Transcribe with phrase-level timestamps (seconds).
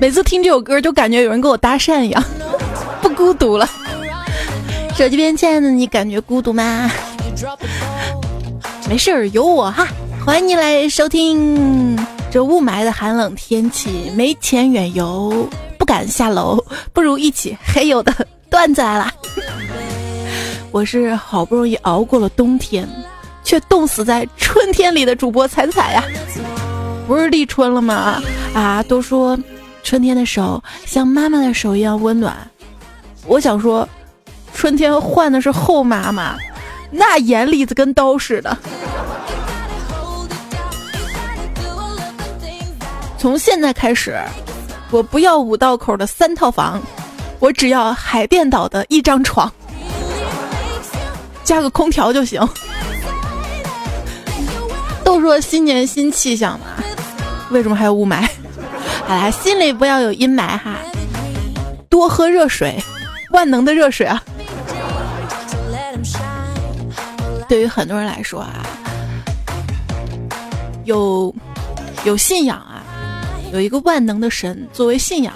[0.00, 2.24] 每次听这首歌就感觉有人跟我搭讪一样，
[3.02, 3.68] 不孤独了。
[4.96, 6.90] 手机边亲爱的你，感觉孤独吗？
[8.88, 9.86] 没事儿，有我哈。
[10.24, 11.98] 欢迎你来收听。
[12.30, 15.48] 这雾霾的寒冷天气，没钱远游，
[15.78, 16.62] 不敢下楼，
[16.92, 18.12] 不如一起黑油的
[18.50, 19.10] 段子来了。
[20.70, 22.86] 我是好不容易熬过了冬天，
[23.42, 26.04] 却冻死在春天里的主播彩彩呀。
[27.06, 28.20] 不是立春了吗？
[28.54, 29.38] 啊，都说
[29.82, 32.36] 春天的手像妈妈的手一样温暖。
[33.26, 33.88] 我想说，
[34.54, 36.36] 春天换的是后妈妈，
[36.90, 38.56] 那眼里子跟刀似的。
[43.18, 44.16] 从现在开始，
[44.90, 46.80] 我不要五道口的三套房，
[47.38, 49.52] 我只要海淀岛的一张床，
[51.44, 52.40] 加个空调就行。
[55.04, 56.66] 都说新年新气象嘛，
[57.50, 58.28] 为什么还有雾霾？
[59.06, 60.76] 好啦，心里不要有阴霾哈，
[61.88, 62.78] 多喝热水，
[63.32, 64.22] 万能的热水啊。
[67.48, 68.66] 对于很多人来说啊，
[70.84, 71.34] 有
[72.04, 72.84] 有信仰啊。
[73.50, 75.32] 有一个万能的神作为信仰，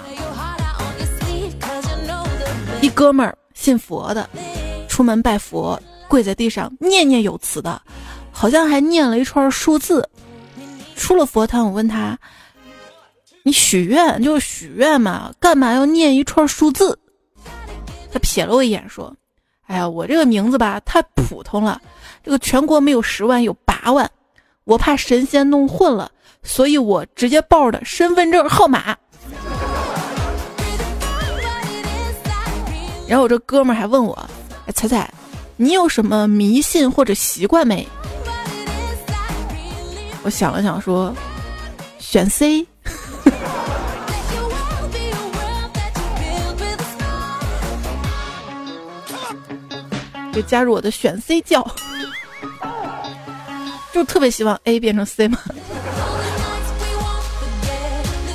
[2.79, 4.29] 一哥们儿信佛的，
[4.87, 7.81] 出门拜佛，跪在地上念念有词的，
[8.31, 10.07] 好像还念了一串数字。
[10.93, 12.17] 出了佛堂，我问他
[13.43, 16.97] ：“你许愿就是许愿嘛，干嘛要念一串数字？”
[18.11, 19.13] 他瞥了我一眼说
[19.67, 21.81] ：“哎呀，我这个名字吧太普通了，
[22.23, 24.09] 这个全国没有十万，有八万，
[24.63, 26.11] 我怕神仙弄混了。”
[26.45, 28.93] 所以我直接报的身份证号码，
[33.07, 34.13] 然后我这哥们儿还问我
[34.67, 35.09] ：“哎，彩彩，
[35.55, 37.87] 你有什么迷信或者习惯没？”
[40.23, 41.13] 我想了想说
[41.99, 42.65] ：“选 C，
[50.33, 51.65] 就加入我的选 C 教，
[53.91, 55.37] 就特别希望 A 变成 C 嘛。”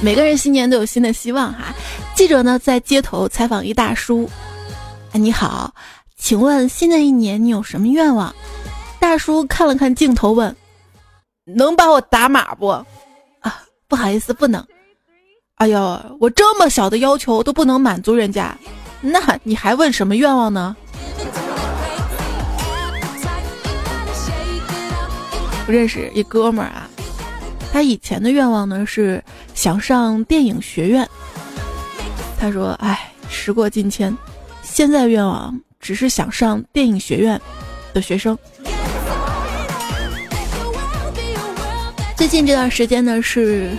[0.03, 1.75] 每个人新年都有新的希望哈。
[2.15, 4.29] 记者呢在街头采访一大叔，
[5.13, 5.75] 哎，你好，
[6.19, 8.35] 请问新的一年你有什么愿望？
[9.01, 10.55] 大叔看了看镜头问
[11.57, 12.69] ：“能把我打码不？”
[13.41, 14.65] 啊，不好意思，不能。
[15.57, 18.57] 哎呦，我这么小的要求都不能满足人家，
[19.01, 20.77] 那你还问什么愿望呢？
[25.67, 26.89] 我认识一哥们儿啊。
[27.71, 29.23] 他以前的愿望呢是
[29.55, 31.07] 想上电影学院。
[32.41, 34.17] 他说：“哎，时过境迁，
[34.63, 37.39] 现在愿望只是想上电影学院
[37.93, 38.39] 的学生。”
[42.19, 43.71] 最近这段时间呢是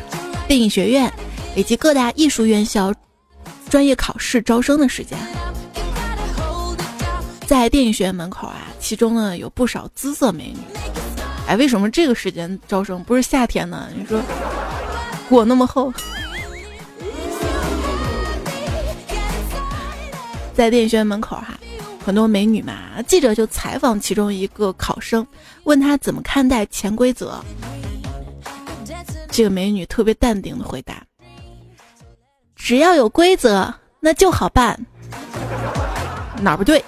[0.47, 1.11] 电影学院
[1.57, 2.93] 以及各大艺术院校
[3.69, 5.17] 专业考试招生的时间。
[7.45, 10.59] 在电影学院门口啊，其中呢有不少姿色美女。
[11.47, 13.89] 哎，为什么这个时间招生不是夏天呢？
[13.93, 14.21] 你说
[15.27, 15.91] 裹那么厚，
[20.53, 21.59] 在电影学院门口哈，
[22.05, 23.01] 很多美女嘛。
[23.05, 25.27] 记者就采访其中一个考生，
[25.65, 27.43] 问他怎么看待潜规则。
[29.39, 31.01] 这个美女特别淡定的回答
[32.57, 34.77] ：“只要有规则，那就好办。”
[36.43, 36.83] 哪不对？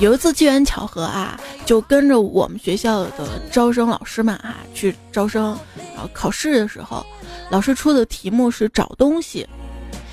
[0.00, 5.56] 有一次机缘巧合啊，就跟着我们学校的招生老师们啊去招生，
[5.94, 7.06] 然后考试的时候，
[7.50, 9.46] 老师出的题目是找东西，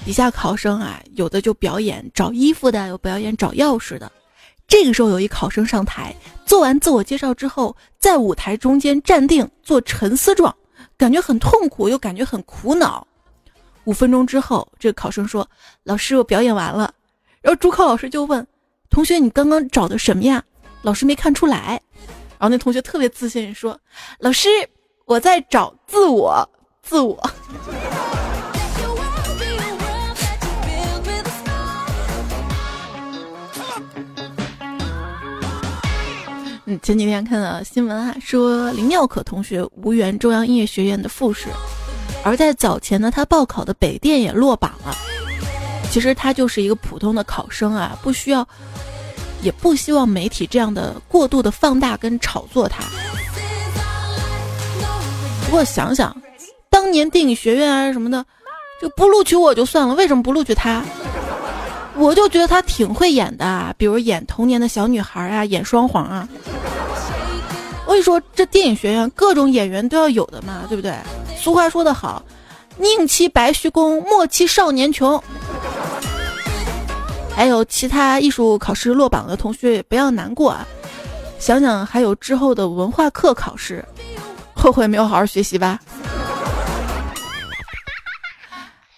[0.05, 4.11] 底下考生啊有的就表演找衣服的，有表演找钥匙的。
[4.67, 6.15] 这个时候有一考生上台
[6.45, 10.53] 做完自我介绍之后，在舞台中间站定做沉思状，
[10.97, 13.05] 感觉很痛苦又感觉很苦恼。
[13.85, 15.47] 五分钟之后，这个考生说
[15.83, 16.93] ：“老师，我表演完了。”
[17.41, 18.45] 然后主考老师就问。
[18.89, 20.43] 同学，你刚刚找的什么呀？
[20.81, 21.79] 老师没看出来。
[22.37, 23.79] 然后那同学特别自信说
[24.19, 24.49] ：“老师，
[25.05, 26.47] 我在找自我，
[26.81, 27.21] 自我。”
[36.67, 41.47] 嗯，前几天看到新闻啊，说林妙可同学无缘中央音乐学院的复试，
[42.23, 44.95] 而在早前呢，他报考的北电也落榜了。
[45.91, 48.45] 其实他就是一个普通的考生啊，不需要，
[49.43, 52.83] 也不希望媒体这样的过度的放大跟炒作他。
[55.45, 56.19] 不过想想，
[56.71, 58.25] 当年电影学院啊什么的，
[58.81, 60.83] 就不录取我就算了，为什么不录取他？
[61.97, 66.27] 我就觉得他挺会演的，比如演童年的小女孩啊，演双簧啊。
[67.85, 70.93] 我跟你说，这电影学院各种演员都要有的嘛，对不对？
[71.37, 72.21] 俗话说得好，
[72.77, 75.21] 宁欺白须公，莫欺少年穷。
[77.35, 80.65] 还有其他艺术考试落榜的同学也不要难过啊，
[81.37, 83.85] 想想还有之后的文化课考试，
[84.53, 85.79] 后悔没有好好学习吧？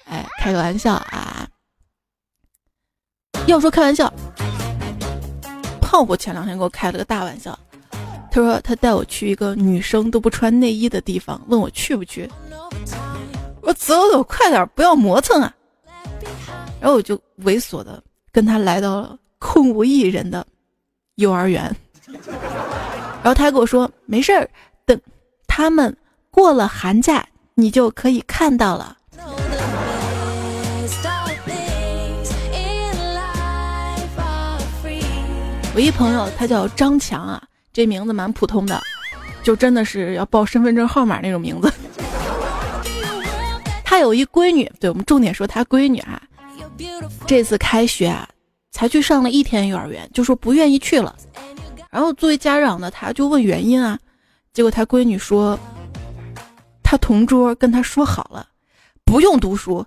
[0.10, 1.37] 哎，开个玩笑啊！
[3.48, 4.12] 要说开玩笑，
[5.82, 7.58] 胖虎前两天给我开了个大玩笑，
[8.30, 12.30] 他说他带我去一个女生都不穿内衣的地方，问我去不去。
[13.62, 15.54] 我走走，快点，不要磨蹭啊！
[16.80, 18.04] 然后我就猥琐的。
[18.30, 20.46] 跟他来到了空无一人的
[21.16, 24.48] 幼儿园，然后他跟我说：“没事儿，
[24.86, 25.00] 等
[25.48, 25.96] 他们
[26.30, 28.97] 过了寒假，你就可以看到了。”
[35.78, 37.40] 我一朋友，他叫张强啊，
[37.72, 38.82] 这名字蛮普通的，
[39.44, 41.72] 就真的是要报身份证号码那种名字。
[43.86, 46.20] 他有一闺女，对我们重点说他闺女啊。
[47.28, 48.28] 这次开学啊，
[48.72, 51.16] 才去上了一天幼儿园，就说不愿意去了。
[51.92, 54.00] 然后作为家长呢他就问原因啊，
[54.54, 55.60] 结果他闺女说，
[56.82, 58.48] 他同桌跟他说好了，
[59.06, 59.86] 不用读书，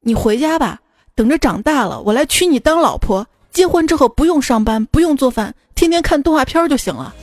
[0.00, 0.78] 你回家吧，
[1.14, 7.14] 等着长大了我来娶你当老婆，结婚之后不用上班，不用做饭，天天看动画片就行了。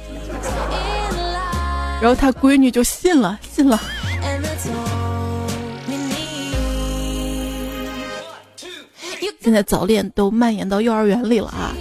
[2.01, 3.79] 然后他闺女就信了，信了。
[9.41, 11.73] 现在早恋都蔓延到幼儿园里了啊！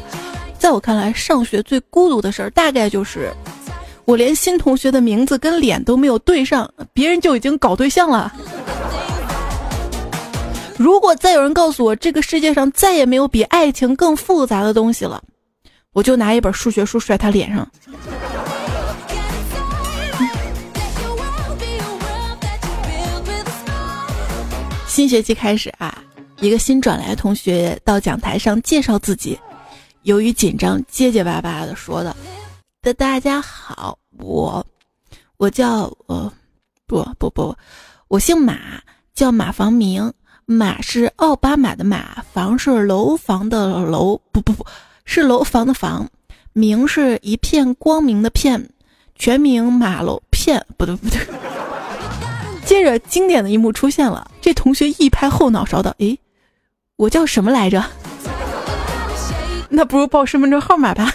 [0.58, 3.32] 在我看来，上学最孤独的事儿，大概就是
[4.04, 8.32] 我连新同学的名字跟脸都没有对上，别人就已经搞对象了。
[10.80, 15.22] 如果再有人告诉我这个世界上再也没有比爱情更复杂的东西了，
[15.92, 17.70] 我就拿一本数学书摔他脸上。
[24.88, 26.02] 新学期开始啊！
[26.38, 29.38] 一个新转来的同学到讲台上介绍自己，
[30.04, 32.16] 由于紧张，结结巴巴的说的
[32.80, 34.66] ：“的大家好，我
[35.36, 36.32] 我叫呃
[36.86, 37.54] 不不不，
[38.08, 38.80] 我姓马，
[39.14, 40.10] 叫马房明。
[40.52, 44.66] 马是奥巴马的马，房是楼房的楼，不不不
[45.04, 46.10] 是楼房的房，
[46.52, 48.68] 明是一片光明的片，
[49.14, 51.20] 全名马楼片，不对不对。
[52.66, 56.18] 接着经典的一幕出现了，这同学一拍后脑勺的，诶。
[56.96, 57.84] 我叫什么来着？
[59.68, 61.14] 那不如报身份证号码吧。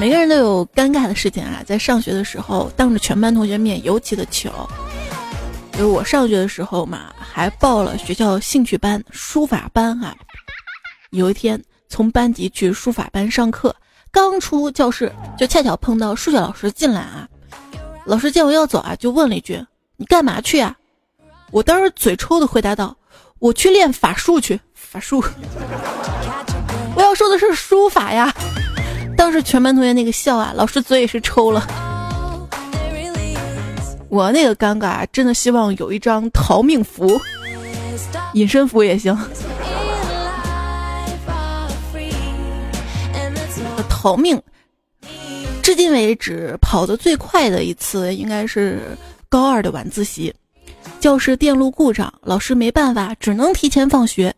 [0.00, 4.50] 每个人都有尴尬的事情啊，在上学的时候，当着全班同学面尤其的糗。
[5.72, 10.16] 就是我上学的时候嘛，还报了学校兴趣班书法班啊。
[11.10, 13.76] 有一天从班级去书法班上课。
[14.10, 17.28] 刚出教室，就恰巧碰到数学老师进来啊。
[18.06, 19.62] 老师见我要走啊，就问了一句
[19.98, 20.74] ：“你干嘛去呀？”
[21.52, 22.96] 我当时嘴抽的回答道
[23.38, 25.22] ：“我去练法术去，法术。”
[26.96, 28.34] 我要说的是书法呀。
[29.20, 31.66] 当时全班同学那个笑啊，老师嘴也是抽了。
[34.08, 37.20] 我那个尴尬，真的希望有一张逃命符，
[38.32, 39.14] 隐身符也行。
[43.90, 44.40] 逃命！
[45.62, 48.96] 至今为止跑得最快的一次应该是
[49.28, 50.34] 高二的晚自习，
[50.98, 54.34] 教室电路故障，老师没办法，只能提前放学，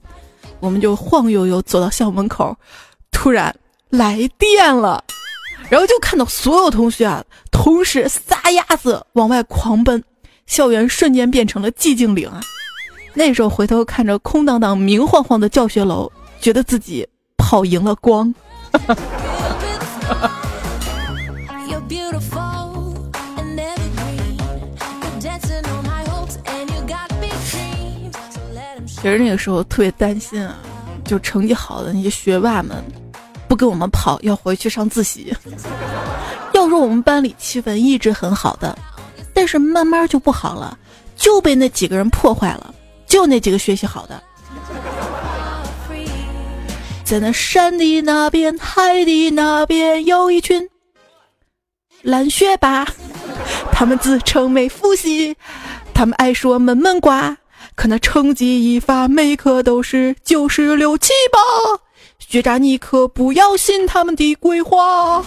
[0.59, 2.57] 我们就晃悠悠走到校门口，
[3.13, 3.55] 突然
[3.93, 5.05] 来电了，
[5.69, 10.03] 然后就看到所有同学啊，同时撒丫子往外狂奔，
[10.47, 12.41] 校园瞬间变成了寂静岭啊！
[13.13, 17.07] 那时候回头看着空荡荡、明晃晃的教学楼，觉得自己
[17.37, 18.35] 跑赢了光。
[28.87, 30.57] 其实那个时候特别担心啊，
[31.05, 32.83] 就成绩好的那些学霸们，
[33.53, 35.31] 不跟我们跑，要回去上自习。
[36.55, 38.79] 要说我们班里气氛一直很好的，
[39.35, 40.79] 但是慢慢就不好了，
[41.17, 42.75] 就被那几个人破坏了。
[43.07, 44.23] 就那几个学习好的。
[47.05, 50.67] 在那山的那边，海的那边，有一群
[52.01, 52.89] 蓝学霸，
[53.71, 55.37] 他们自称没复习，
[55.93, 57.37] 他们爱说闷闷瓜，
[57.75, 61.82] 可那成绩一发，每科都是九十六七八。
[62.29, 65.23] 学渣你可不要信他们的鬼话。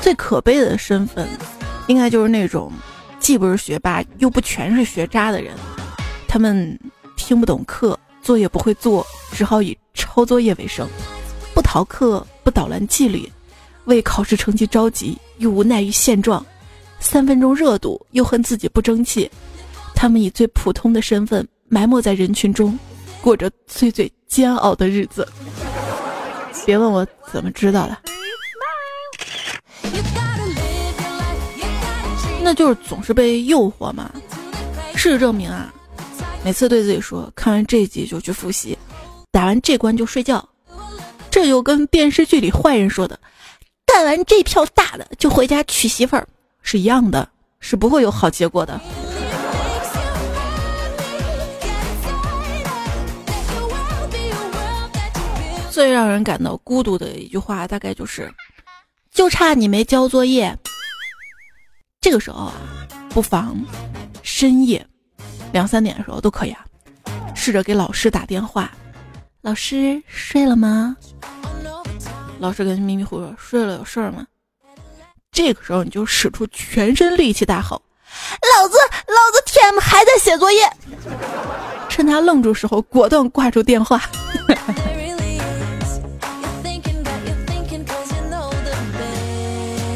[0.00, 1.28] 最可悲的身份，
[1.88, 2.72] 应该就是那种
[3.18, 5.54] 既不是学霸又不全是学渣的人。
[6.28, 6.78] 他们
[7.16, 10.88] 听不懂课，作业不会做，只好以抄作业为生，
[11.52, 13.30] 不逃课，不捣乱纪律，
[13.88, 16.44] 为考试成绩着急，又无奈于现状，
[17.00, 19.30] 三分钟热度，又恨自己不争气。
[19.94, 22.78] 他们以最普通的身份埋没在人群中，
[23.22, 25.26] 过着最最煎熬的日子。
[26.66, 27.96] 别问我怎么知道的。
[32.42, 34.10] 那就是总是被诱惑嘛。
[34.94, 35.72] 事实证明啊，
[36.44, 38.76] 每次对自己说看完这集就去复习，
[39.32, 40.46] 打完这关就睡觉，
[41.30, 43.18] 这就跟电视剧里坏人说的
[43.88, 46.28] “干完这票大的就回家娶媳妇儿”
[46.62, 47.28] 是一样的，
[47.58, 48.78] 是不会有好结果的。
[55.70, 58.32] 最让人感到孤独的一句话，大概就是
[59.10, 60.56] “就差你没交作业”。
[62.00, 62.52] 这个时候啊，
[63.08, 63.56] 不妨
[64.22, 64.84] 深夜
[65.52, 66.64] 两三点的时候都可以啊，
[67.34, 68.70] 试着给老师打电话。
[69.40, 70.96] 老师睡了吗？
[72.38, 74.26] 老师跟迷迷糊糊睡了，有事儿吗？
[75.30, 77.82] 这个时候你就使出全身力气大吼
[78.56, 80.70] ：“老子，老子 TM 还在写作业！”
[81.88, 84.00] 趁他愣住时候，果断挂住电话。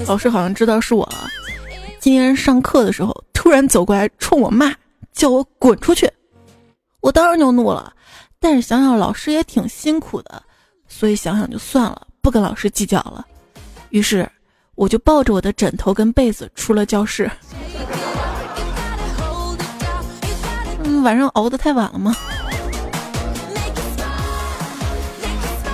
[0.07, 1.31] 老师好像知道是我了。
[2.01, 4.75] 今天上课的时候，突然走过来冲我骂，
[5.13, 6.11] 叫我滚出去。
[7.01, 7.93] 我当然就怒了，
[8.39, 10.43] 但是想想老师也挺辛苦的，
[10.89, 13.27] 所以想想就算了，不跟老师计较了。
[13.91, 14.27] 于是
[14.77, 17.31] 我就抱着我的枕头跟被子出了教室。
[20.85, 22.17] 嗯，晚上熬得太晚了吗？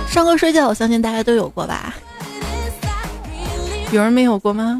[0.09, 1.93] 上课睡觉，我相信大家都有过吧？
[3.91, 4.79] 有人没有过吗？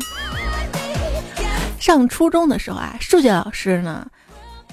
[1.80, 4.06] 上初中的时候啊，数学老师呢，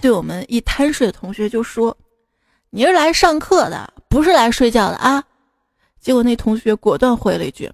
[0.00, 1.96] 对我们一贪睡的同学就说
[2.70, 5.22] ：“你是来上课的，不是来睡觉的啊。”
[6.06, 7.68] 结果那同学果断回了一句：“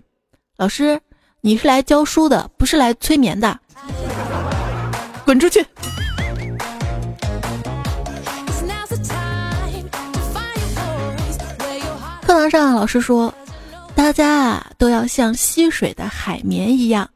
[0.56, 0.98] 老师，
[1.42, 3.60] 你是来教书的，不是来催眠的，
[5.26, 5.62] 滚出去！”
[12.22, 13.34] 课堂上，老师说
[13.94, 17.06] ：“大家啊，都要像吸水的海绵一样。”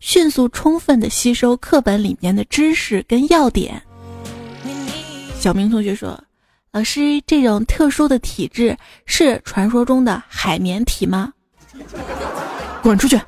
[0.00, 3.82] 迅速充分的吸收课本里面的知识跟要点。
[5.40, 6.22] 小明同学说
[6.76, 11.32] ：“老师，这种特殊的体质是传说中的海绵体吗？”
[12.84, 13.18] 滚出去！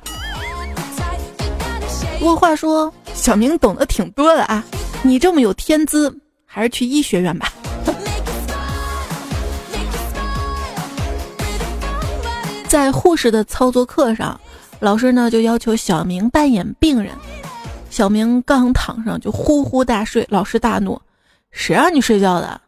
[2.19, 4.63] 不过话说，小明懂得挺多的啊，
[5.01, 6.15] 你这么有天资，
[6.45, 7.51] 还是去医学院吧。
[12.67, 14.39] 在护士的操作课上。
[14.79, 17.11] 老师呢就要求小明扮演病人，
[17.89, 20.23] 小明刚躺上就呼呼大睡。
[20.29, 21.01] 老师大怒
[21.49, 22.61] ：“谁让你睡觉的？”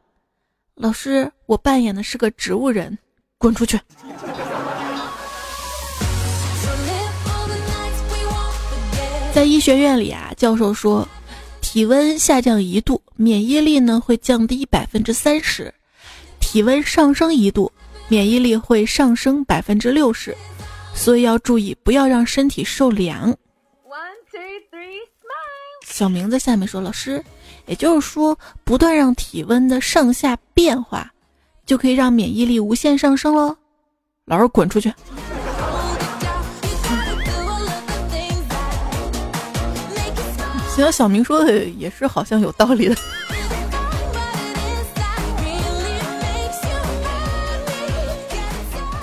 [0.82, 2.98] 老师：“我扮演的是个植物人，
[3.38, 3.80] 滚出去！”
[9.32, 11.08] 在医学院里啊，教授说，
[11.62, 15.72] 体温下降一度，免疫力呢会降低百分之三十；
[16.40, 17.72] 体温上升一度，
[18.08, 20.36] 免疫力会上升百分之六十。
[20.96, 23.38] 所以要注意，不要让身体受凉。
[25.86, 27.24] 小明在下面说：“老师，
[27.66, 31.12] 也就是说，不断让体温的上下变化，
[31.66, 33.56] 就可以让免疫力无限上升喽。”
[34.26, 34.94] 老师滚出去！
[40.76, 42.96] 行，小明说的也是好像有道理的。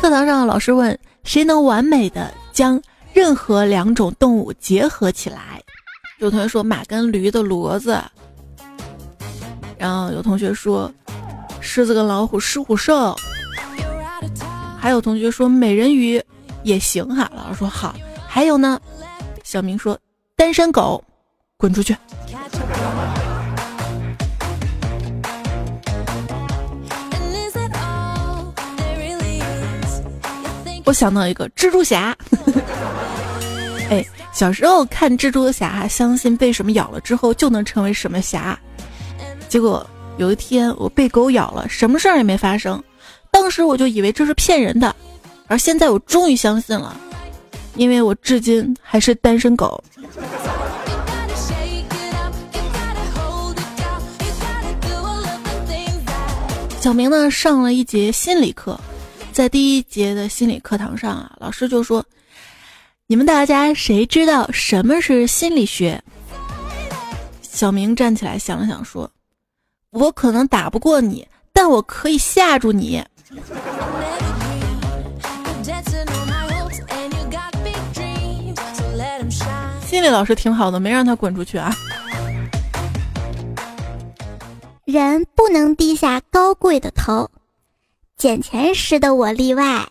[0.00, 0.98] 课堂上，老师问。
[1.24, 2.80] 谁能完美的将
[3.12, 5.62] 任何两种动物结合起来？
[6.20, 8.02] 有同学说马跟驴的骡子，
[9.78, 10.92] 然后有同学说
[11.61, 13.14] 狮子跟老虎狮虎兽，
[14.78, 16.23] 还有同学说美人鱼
[16.64, 17.30] 也行哈。
[17.35, 17.94] 老师说好，
[18.26, 18.80] 还有呢，
[19.44, 19.99] 小明说
[20.37, 21.02] 单身狗，
[21.56, 21.97] 滚出去。
[30.85, 32.16] 我想到一个蜘蛛侠，
[33.90, 38.58] 哎，小时候看蜘蛛侠，相信被什么咬了之后就能成为什么侠。
[39.49, 39.85] 结果
[40.19, 42.83] 有一天我被狗咬了，什么事儿也没发生。
[43.31, 44.95] 当时我就以为这是骗人的，
[45.47, 46.95] 而现在我终于相信了，
[47.76, 49.83] 因为我至今还是单身狗。
[56.81, 58.78] 小明呢，上了一节心理课。
[59.33, 62.05] 在第一节的心理课堂上啊，老师就说
[63.07, 66.02] ：“你们大家谁知道什么是心理学？
[67.43, 69.11] 小明站起来想了想说
[69.90, 73.04] ：“我可能打不过你，但我可以吓住你。”
[79.85, 81.75] 心理老师挺好的，没让他滚出去啊。
[84.85, 87.30] 人不能低下高贵的头，
[88.16, 89.87] 捡钱时的我例外。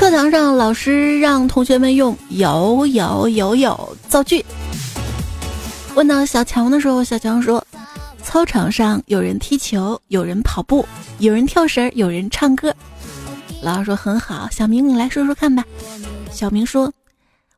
[0.00, 4.42] 课堂上，老师让同学们用“有有有有”造句。
[5.94, 7.62] 问到小强的时候，小强说。
[8.22, 10.86] 操场上有人踢球，有人跑步，
[11.18, 12.74] 有人跳绳，有人唱歌。
[13.60, 15.62] 老师说很好，小明你来说说看吧。
[16.32, 16.90] 小明说：“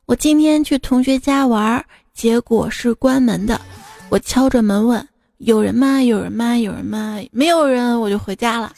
[0.07, 3.61] 我今天去同学家玩，结果是关门的。
[4.09, 5.07] 我敲着门问：
[5.39, 6.03] 有人吗？
[6.03, 6.59] 有人吗？
[6.59, 7.21] 有人吗？
[7.31, 8.73] 没有人，我就回家了。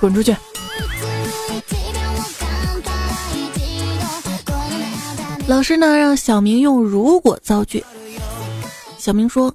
[0.00, 0.34] 滚出去！”
[5.50, 7.84] 老师呢，让小明用“如果”造句。
[8.98, 9.52] 小明说。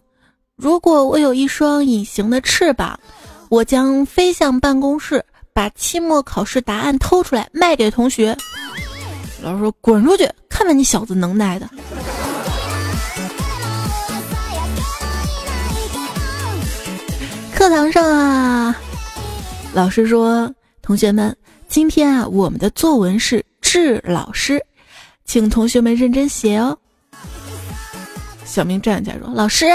[0.57, 2.99] 如果我有一双隐形的翅膀，
[3.47, 5.23] 我将飞向办公室，
[5.53, 8.35] 把期末考试答案偷出来卖给同学。
[9.41, 11.69] 老师说：“滚出去，看看你小子能耐的。”
[17.55, 18.75] 课堂上啊，
[19.73, 21.33] 老师说：“同学们，
[21.69, 24.61] 今天啊，我们的作文是致老师，
[25.25, 26.77] 请同学们认真写哦。”
[28.45, 29.65] 小明站起来说：“老师。”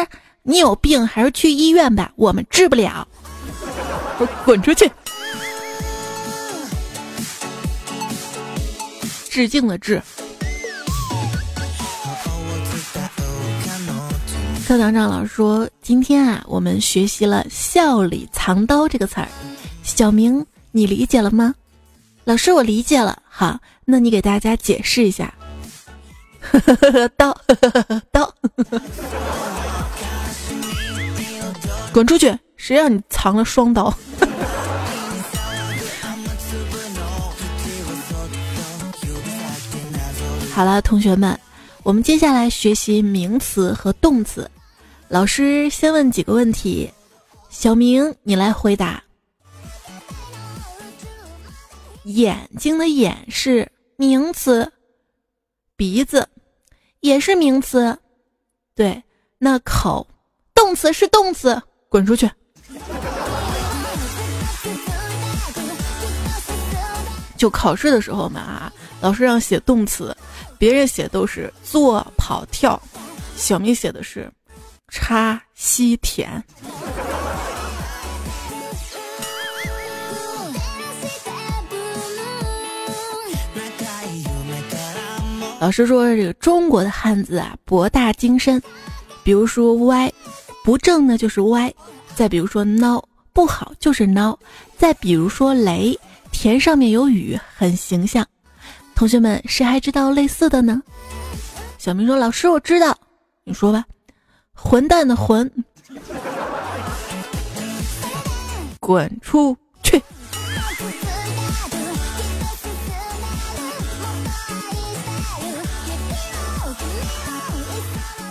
[0.42, 3.06] 你有病还是去医院吧，我们治不了。
[4.18, 4.90] 我滚出去！
[9.28, 10.02] 致敬的致。
[14.66, 19.28] 课堂上老师说，今天啊，我们学习了“笑里藏刀”这个词儿。
[19.82, 21.54] 小明，你理解了吗？
[22.24, 23.22] 老师，我理解了。
[23.28, 25.32] 好，那你给大家解释一下。
[27.16, 27.36] 刀，
[28.12, 28.34] 刀。
[31.92, 32.38] 滚出去！
[32.56, 33.90] 谁让你藏了双刀？
[40.54, 41.38] 好了，同学们，
[41.82, 44.50] 我们接下来学习名词和动词。
[45.08, 46.90] 老师先问几个问题，
[47.48, 49.02] 小明你来回答。
[52.04, 54.70] 眼睛的眼是名词，
[55.80, 56.28] 鼻子
[57.00, 57.98] 也是名词，
[58.74, 59.02] 对，
[59.38, 60.06] 那口
[60.54, 61.58] 动词是动词。
[61.88, 62.30] 滚出去！
[67.34, 70.14] 就考试的时候嘛啊，老师让写动词，
[70.58, 72.78] 别人写都是坐、跑、跳，
[73.34, 74.30] 小明写的是
[74.88, 76.44] 插、吸、舔。
[85.60, 88.60] 老师说这个中国的汉字啊博大精深，
[89.22, 90.10] 比如说歪。
[90.62, 91.72] 不正呢就是歪，
[92.14, 94.36] 再比如说孬不好就是孬，
[94.76, 95.98] 再比如说雷
[96.30, 98.26] 田上面有雨很形象。
[98.94, 100.82] 同学们谁还知道类似的呢？
[101.78, 102.96] 小明说：“老师我知道，
[103.44, 103.84] 你说吧。”
[104.52, 105.50] 混蛋的混，
[108.80, 109.56] 滚出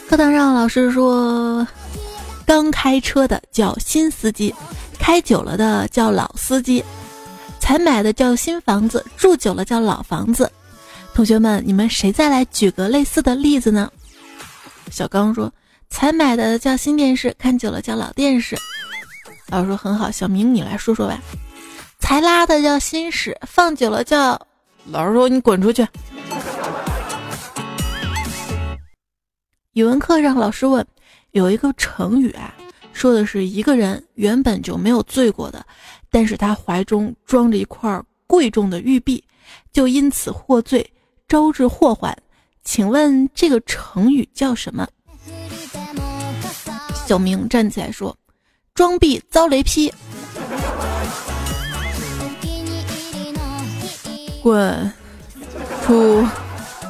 [0.10, 1.66] 课堂上老师说。
[2.44, 4.52] 刚开车的叫新司机，
[4.98, 6.84] 开久了的叫老司机，
[7.60, 10.52] 才买的叫新房子，住久了叫老房子。
[11.14, 13.88] 同学们，你们谁再来举个类似的例子呢？
[14.90, 15.54] 小刚说
[15.92, 18.58] ：“才买的叫新电视，看久了叫老电视。”
[19.50, 21.20] 老师说：“很好。”小明，你来说说吧。
[22.00, 24.42] 才拉的叫新屎，放久了叫……
[24.86, 25.88] 老师说：“你滚出去。”
[29.80, 30.86] 语文课上，老师问。
[31.32, 32.54] 有一个成语啊，
[32.92, 35.66] 说的是一个人原本就没有罪过的，
[36.12, 39.24] 但是他怀中装着一块贵重的玉璧，
[39.72, 40.92] 就因此获罪，
[41.30, 42.14] 招致祸患。
[42.62, 44.86] 请问这个成语叫什么？
[47.08, 48.14] 小明站起来说
[48.76, 49.90] ：“装逼遭雷劈。”
[54.44, 54.94] 滚
[55.86, 56.28] 出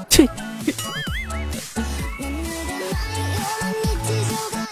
[0.09, 0.27] 去！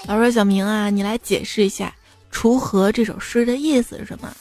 [0.07, 1.93] 老说：“小明啊，你来解释一下
[2.33, 4.31] 《锄禾》这首诗的意思是什么？”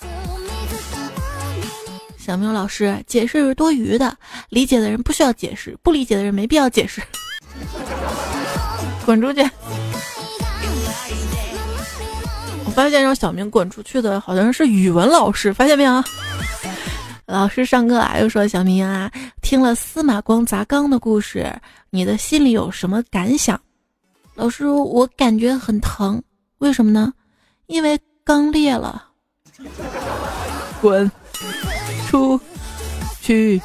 [2.16, 4.16] 小明老师，解释是多余的，
[4.48, 7.02] 理解的人不需要解释，不理解的人没必要解释。
[9.05, 9.42] 滚出去！
[12.64, 16.02] 我发现让小明滚出去的好像是语文老师，发现没有？
[17.26, 19.11] 老师上课啊，又说小明啊，
[19.42, 21.52] 听了司马光砸缸的故事，
[21.90, 23.61] 你的心里有什么感想？
[24.37, 26.22] 老师，我感觉很疼，
[26.59, 27.11] 为什么呢？
[27.68, 29.03] 因为刚裂了。
[30.83, 31.11] 滚
[32.07, 32.38] 出
[33.22, 33.61] 去！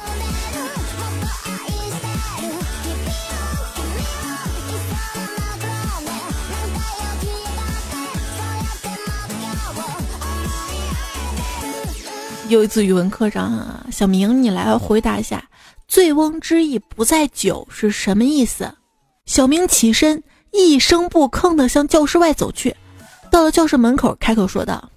[12.48, 15.46] 有一次语文课上啊，小明，你来回答一下
[15.86, 18.74] ，“醉翁之意不在酒”是什么意思？
[19.26, 22.74] 小明起身，一声不吭的向教室外走去，
[23.30, 24.88] 到了教室门口，开口说道：“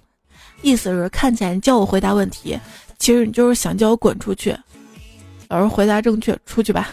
[0.62, 2.58] 意思是看起来你叫我回答问题，
[2.98, 4.56] 其实你就是想叫我滚出去。”
[5.48, 6.90] 老师回答正确，出去吧。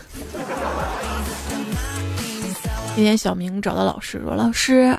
[2.96, 4.98] 今天小明找到老师说：“老师，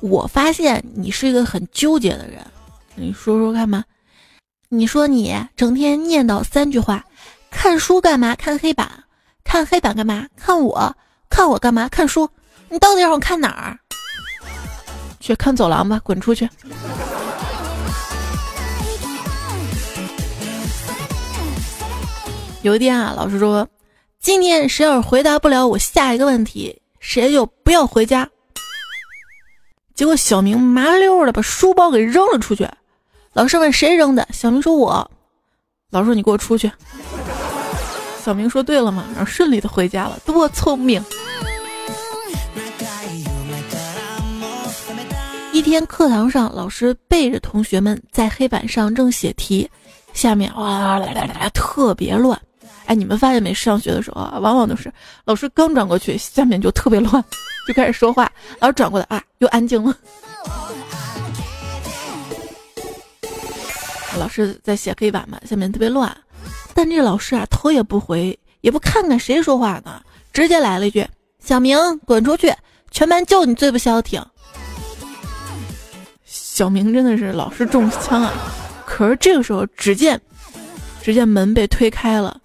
[0.00, 2.44] 我发现你是一个很纠结的人，
[2.94, 3.84] 你说说看吧。”
[4.70, 7.04] 你说你整天念叨三句话，
[7.50, 8.34] 看书干嘛？
[8.36, 8.90] 看黑板，
[9.44, 10.26] 看黑板干嘛？
[10.34, 10.96] 看我，
[11.28, 11.86] 看我干嘛？
[11.90, 12.26] 看书，
[12.72, 13.78] 你到底让我看哪儿？
[15.20, 16.48] 去看走廊吧，滚出去！
[22.62, 23.68] 有一天啊，老师说，
[24.20, 28.26] 今天谁要是回答不了我下一个问题，谁就不要回家。
[29.94, 32.66] 结果小明麻溜的把书包给扔了出去。
[33.34, 34.26] 老师问谁扔的？
[34.32, 35.10] 小明说：“我。”
[35.92, 36.72] 老师说：“你给我出去。”
[38.24, 41.04] 小明说：“对了嘛，然后顺利的回家了，多聪明。”
[45.62, 49.70] 一天课堂上，老师背着同学们在黑板上正写题，
[50.12, 52.36] 下面哇啦啦啦特别乱。
[52.86, 53.54] 哎，你们发现没？
[53.54, 54.92] 上学的时候啊，往往都是
[55.24, 57.24] 老师刚转过去，下面就特别乱，
[57.68, 58.24] 就开始说话，
[58.58, 59.96] 然后转过来啊，又安静了。
[64.18, 66.14] 老师在写黑板嘛，下面特别乱，
[66.74, 71.06] 但这老师啊头也不回，也不看看谁说话呢，直接来了一句
[71.38, 72.52] ：“小明，滚出去！
[72.90, 74.20] 全班就你最不消停。”
[76.54, 78.30] 小明真的是老是中枪啊！
[78.84, 80.20] 可是这个时候，只见
[81.02, 82.38] 只见门被推开了，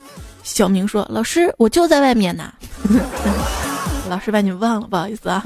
[0.43, 2.53] 小明说：“老师，我就在外面呢。
[4.07, 5.43] ”老师把你忘了，不好意思啊。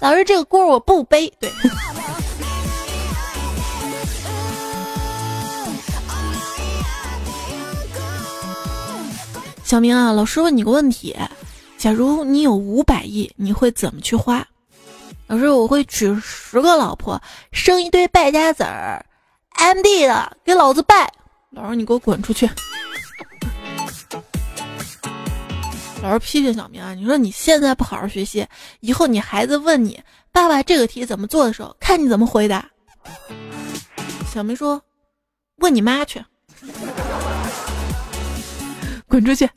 [0.00, 1.28] 老师，这个锅我不背。
[1.40, 1.50] 对。
[9.64, 11.16] 小明啊，老师问你个问题：
[11.76, 14.46] 假如你有五百亿，你会怎么去花？
[15.28, 19.04] 老师，我会娶十个老婆，生一堆败家子儿
[19.58, 21.12] ，MD 的给老子败。
[21.50, 22.48] 老师，你给我滚出去！
[26.00, 28.46] 老师批评小明啊，你说你现在不好好学习，
[28.80, 32.64] 以后你孩子问你爸爸这个题怎么做的时候，看你怎么回答。
[34.32, 34.80] 小明说
[35.58, 36.22] ：“问你妈去。
[39.08, 39.48] ”滚出去！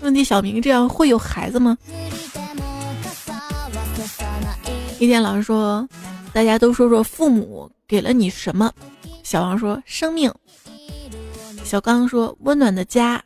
[0.00, 1.76] 问题小明这样会有孩子吗？
[5.00, 5.88] 一天老师说，
[6.30, 8.70] 大家都说说父母给了你什么？
[9.22, 10.30] 小王说生命。
[11.64, 13.22] 小刚说温暖的家。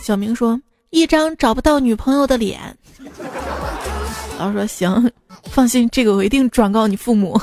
[0.00, 2.60] 小明说一张找不到女朋友的脸。
[4.38, 5.10] 老师说行，
[5.50, 7.40] 放心，这个我一定转告你父母。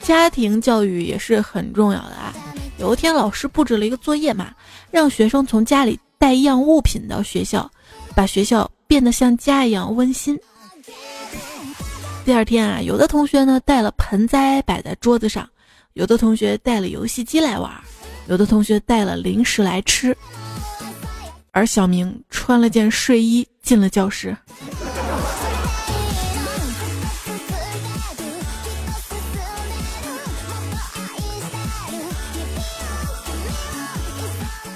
[0.00, 2.32] 家庭教育也是很重要的啊！
[2.78, 4.52] 有一天，老师布置了一个作业嘛，
[4.92, 7.68] 让学生从家里带一样物品到学校，
[8.14, 10.38] 把学校变得像家一样温馨。
[12.24, 15.48] 第二天啊，有的同学呢带了盆栽摆在桌子上，
[15.94, 17.70] 有的同学带了游戏机来玩，
[18.28, 20.16] 有的同学带了零食来吃，
[21.50, 24.36] 而小明穿了件睡衣进了教室。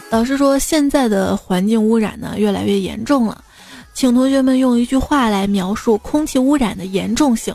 [0.09, 3.45] 老师说，现在的环境污染呢越来越严重了，
[3.93, 7.55] 请同学们用一句话来描述空气污染的严重性。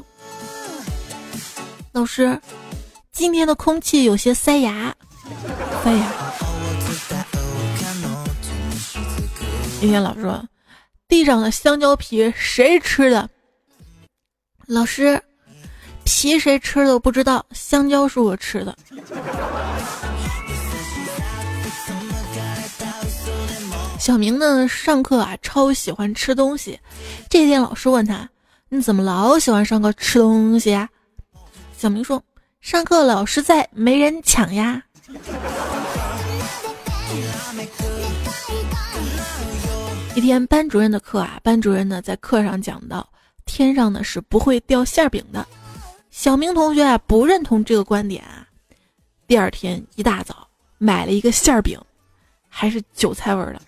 [1.92, 2.40] 老师，
[3.12, 4.94] 今天的空气有些塞牙，
[5.84, 6.12] 塞牙。
[9.82, 10.46] 一天，老师说，
[11.08, 13.30] 地上的香蕉皮谁吃的？
[14.68, 15.22] 老师，
[16.04, 18.78] 皮谁吃的不知道，香蕉是我吃的。
[24.02, 26.80] 小明呢，上课啊超喜欢吃东西。
[27.30, 28.28] 这天老师问他
[28.68, 30.90] ：“你怎么老喜欢上课吃东西啊？”
[31.78, 32.20] 小明说
[32.62, 34.82] ：“上课老师在，没人抢呀。”
[40.16, 43.08] 一天班主任的课啊，班主任呢在课上讲到，
[43.46, 45.48] 天上呢是不会掉馅饼的。
[46.10, 48.48] 小明同学啊不认同这个观点啊。
[49.28, 50.48] 第二天一大早
[50.80, 51.80] 买了一个馅饼，
[52.54, 53.62] 还是韭菜味的。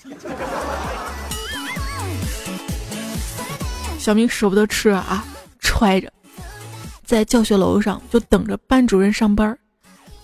[3.97, 5.25] 小明舍不得吃啊，
[5.59, 6.11] 揣着，
[7.05, 9.57] 在教学楼上就等着班主任上班。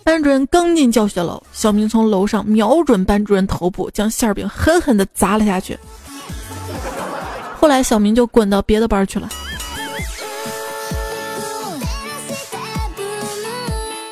[0.03, 5.79] 班主任刚进教学楼，小明从楼上瞄准班主任头部，将馅饼狠狠地砸了下去。
[7.59, 9.29] 后来，小明就滚到别的班去了。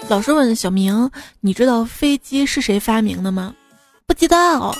[0.07, 3.53] 老师问小明：“你知道飞机是谁发明的吗
[4.07, 4.73] ？”“不知道。”“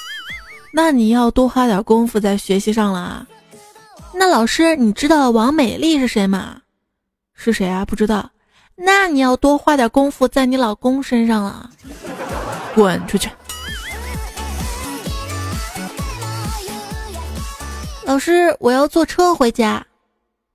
[0.74, 3.28] 那你要多花点功夫在学习上了啊。
[4.16, 6.62] ”“那老师，你知道王美丽是谁吗
[7.36, 7.86] ？”“是谁啊？
[7.86, 8.32] 不知道。
[8.76, 11.70] ”“那你要多花点功夫在你老公身上了。
[12.74, 13.30] ”“滚出去！”
[18.06, 19.86] 老师，我要坐车回家，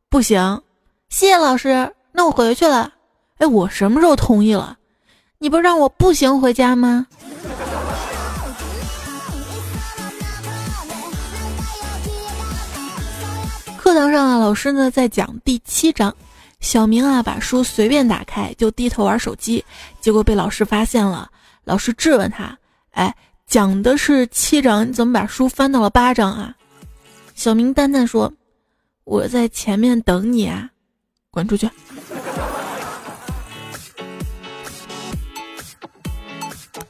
[0.08, 0.62] 不行。
[1.11, 2.90] 谢谢老师，那我回去了。
[3.37, 4.78] 哎，我什么时候同意了？
[5.38, 7.06] 你不让我步行回家吗？
[13.92, 16.16] 课堂上啊，老师呢在讲第七章，
[16.61, 19.62] 小明啊把书随便打开就低头玩手机，
[20.00, 21.31] 结果被老师发现了。
[21.64, 22.57] 老师质问他
[22.92, 23.14] ：“哎，
[23.46, 26.55] 讲的是七章，你怎么把书翻到了八章啊？”
[27.37, 28.33] 小明淡淡说
[29.05, 30.70] ：“我在前面等你啊，
[31.31, 31.68] 滚出去！”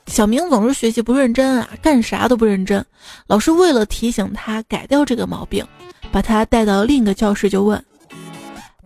[0.07, 2.87] 小明总是学习不认真啊，干啥都不认真。
[3.27, 5.67] 老师为了提醒他改掉这个毛病，
[6.13, 7.83] 把他带到另一个教室，就问：“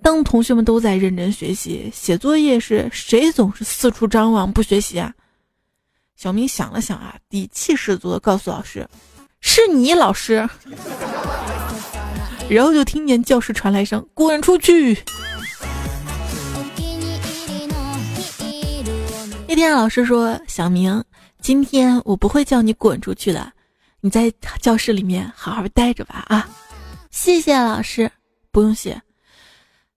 [0.00, 5.12] 当同学们都在认真学习写作业时，谁总是四处张望不学习啊？”
[6.16, 8.88] 小明想了想啊，底气十足的告诉老师。
[9.40, 10.48] 是你老师，
[12.48, 14.96] 然后就听见教室传来一声“滚出去”。
[19.46, 21.04] 那天老师说：“小明，
[21.40, 23.52] 今天我不会叫你滚出去的，
[24.00, 26.48] 你在教室里面好好待着吧。”啊，
[27.16, 28.10] 谢谢老师，
[28.52, 29.00] 不用谢。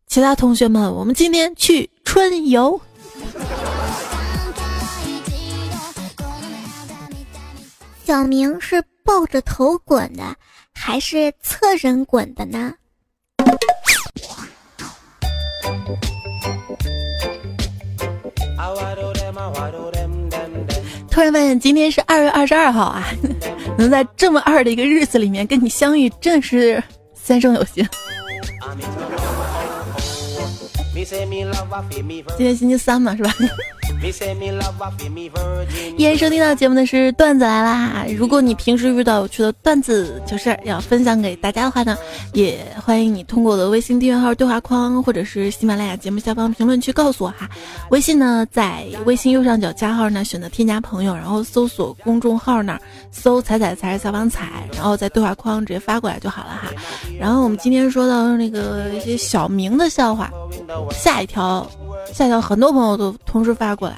[0.07, 2.79] 其他同学们，我们今天去春游。
[8.05, 8.81] 小明是。
[9.05, 10.35] 抱着头滚的，
[10.71, 12.71] 还是侧身滚的呢？
[21.09, 23.07] 突然发现今天是二月二十二号啊，
[23.79, 26.83] 能在这么二的一个日子里面跟你相遇，真是
[27.29, 27.87] 三生有幸。
[32.35, 33.31] 今天星期三嘛，是吧？
[35.97, 38.05] 依然收听到节目的是段子来啦！
[38.17, 41.97] 如果你平时遇到有趣的段子糗事要分享给大家的话呢，
[42.33, 47.49] 也欢迎你通过我的微信订阅号对话框或者是喜马拉雅节目下方评论区告诉我哈。
[47.89, 52.81] 微信呢，在微信右上角加号呢，选择添加朋友，然后搜索公众号那儿
[53.11, 56.71] 搜“彩彩才是采访彩”，然后在对话框直接发过来就好了哈。
[57.19, 60.31] 然后我们今天说到那个一些小明的笑话，
[60.89, 61.69] 下一条。
[62.11, 63.97] 下一条很多朋友都同时发过来了，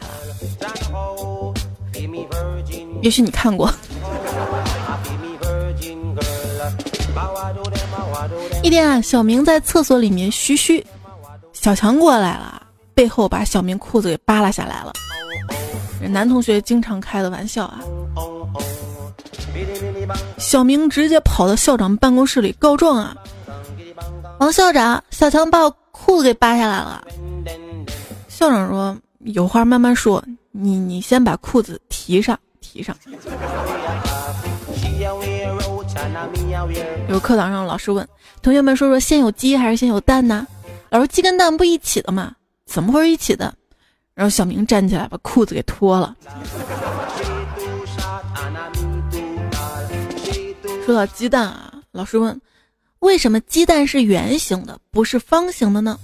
[3.01, 3.71] 也许你看过。
[8.63, 10.85] 一天啊，小明在厕所里面嘘嘘，
[11.53, 12.61] 小强过来了，
[12.93, 14.93] 背后把小明裤子给扒拉下来了。
[16.09, 17.81] 男同学经常开的玩笑啊。
[20.37, 23.15] 小明直接跑到校长办公室里告状啊！
[24.39, 27.03] 王校长，小强把我裤子给扒下来了。
[28.27, 32.95] 校长说：“有话慢慢说，你你先把裤子提上，提上。”
[37.07, 38.07] 有课堂上，老师问
[38.41, 40.47] 同学们：“说说先有鸡还是先有蛋呢？”
[40.89, 42.33] 老师：“鸡跟蛋不一起的吗？
[42.65, 43.53] 怎么会一起的？”
[44.15, 46.15] 然后小明站起来把裤子给脱了。
[50.85, 52.39] 说到鸡蛋啊，老师问。
[53.01, 55.97] 为什么鸡蛋是圆形的，不是方形的呢？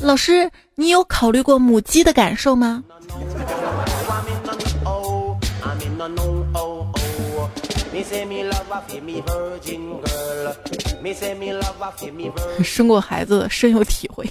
[0.00, 2.84] 老师，你有考虑过母鸡的感受吗？
[12.62, 14.30] 生过孩子深有体会。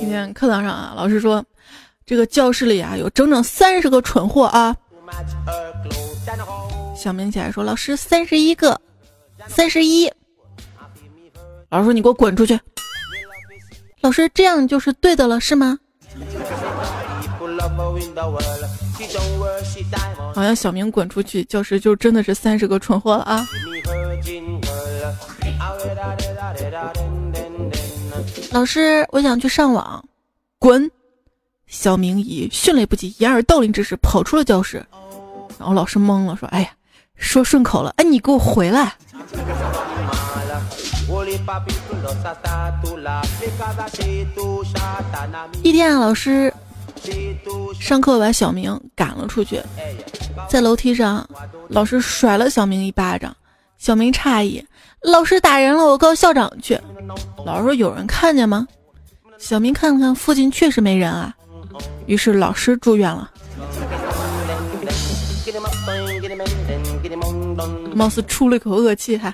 [0.00, 1.44] 今天课堂上啊，老师说，
[2.06, 4.74] 这个教室里啊有整整三十个蠢货啊。
[6.96, 8.80] 小明起来说：“老师，三十一个，
[9.46, 10.10] 三十一。”
[11.70, 12.58] 老师说：“你给我滚出去！”
[14.00, 15.78] 老师这样就是对的了，是吗？
[20.34, 23.46] 好像小明滚出去，教室就真的是三十个蠢货了啊！
[28.52, 30.04] 老师，我想去上网，
[30.58, 30.90] 滚！
[31.66, 34.84] 小明以迅雷不及掩耳盗铃之势跑出了教室，
[35.58, 36.70] 然后老师懵了，说：“哎呀，
[37.16, 38.94] 说顺口了，哎，你给我回来！”
[45.62, 46.52] 一天，老师
[47.80, 49.60] 上课把小明赶了出去，
[50.48, 51.28] 在楼梯上，
[51.68, 53.34] 老师甩了小明一巴掌，
[53.78, 54.64] 小明诧异
[55.02, 56.78] ：“老师打人了，我告校长去。”
[57.44, 58.66] 老师说：“有人看见吗？”
[59.38, 61.34] 小明看了看附近，确实没人啊。
[62.06, 63.30] 于是老师住院了，
[67.94, 69.32] 貌似出了一口恶气哈。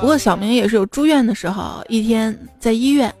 [0.00, 1.84] 不过小明也是有住院的时候。
[1.88, 3.12] 一天在医院，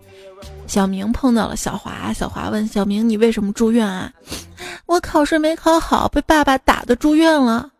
[0.66, 2.12] 小明碰到了小华。
[2.12, 4.12] 小华问小明：“你为什么住院啊？”
[4.86, 7.70] 我考试没考好，被爸爸打的住院了。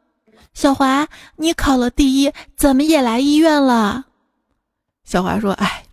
[0.55, 4.05] 小华，你考了第一，怎么也来医院了？
[5.05, 5.85] 小华说：“哎，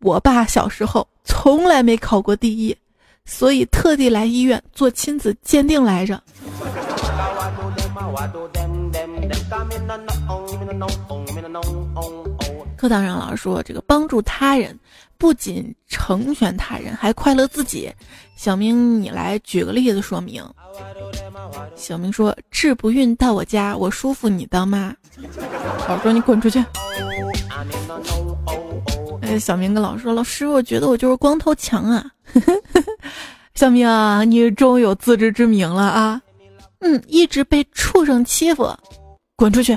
[0.00, 2.76] 我爸小时候从来没考过第一，
[3.24, 6.22] 所以特地来医院做亲子鉴定来着。”
[12.76, 14.78] 课堂上，老师说：“这个帮助他人，
[15.16, 17.92] 不仅成全他人，还快乐自己。”
[18.36, 20.44] 小明，你来举个例子说明。
[21.74, 24.94] 小明说：“治不孕到我家，我舒服你当妈。”
[25.88, 26.64] 老师说：“你滚出去。”
[29.22, 32.04] 哎，小明跟老师说：“老师，我觉得我就是光头强啊。
[33.54, 33.88] ”小明，
[34.30, 36.20] 你终于有自知之明了啊！
[36.80, 38.72] 嗯，一直被畜生欺负，
[39.36, 39.76] 滚出去。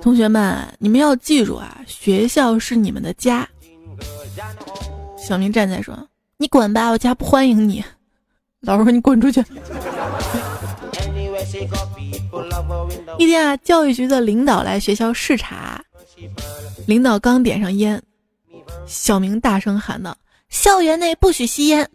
[0.00, 3.46] 同学们，你们要记住啊，学校是你们的家。
[5.16, 7.84] 小明站在说：“你滚吧，我家不欢迎你。”
[8.62, 9.44] 老师说：“你滚出去。”
[13.18, 15.82] 一天啊，教育局的领导来学校视察，
[16.86, 18.02] 领导刚点上烟，
[18.86, 20.16] 小明大声喊道
[20.48, 21.88] ：“校园内不许吸烟。”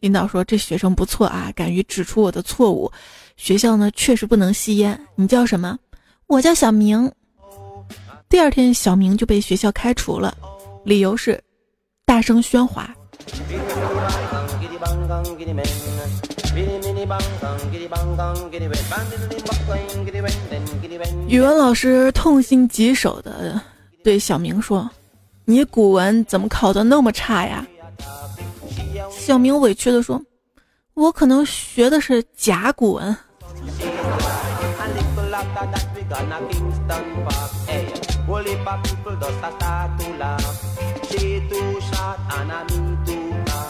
[0.00, 2.90] 领导说：“这学生不错啊，敢于指出我的错误。
[3.36, 4.98] 学校呢，确实不能吸烟。
[5.14, 5.78] 你叫什么？
[6.26, 7.10] 我叫小明。
[8.28, 10.36] 第二天，小明就被学校开除了，
[10.84, 11.42] 理由是
[12.04, 12.94] 大声喧哗。
[21.28, 23.60] 语文老师痛心疾首的
[24.02, 24.88] 对小明说
[25.44, 27.66] ：“你古文怎么考的那么差呀？”
[29.10, 30.20] 小明委屈的说
[30.94, 33.16] ：“我可能学的是甲骨文。”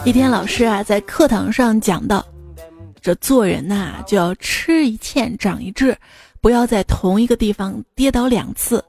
[0.05, 2.25] 一天，老师啊在课堂上讲到
[3.07, 5.97] ：“这做人呐，就要吃一堑长一智，
[6.41, 8.83] 不要在同一个地方跌倒两次。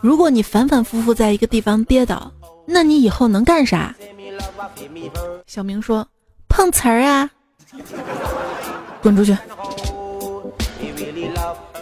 [0.00, 2.30] 如果你反反复复在一个地方跌倒，
[2.64, 3.92] 那你以后能干啥？”
[5.48, 6.06] 小明说
[6.48, 7.28] ：“碰瓷儿啊，
[9.02, 9.36] 滚出去！”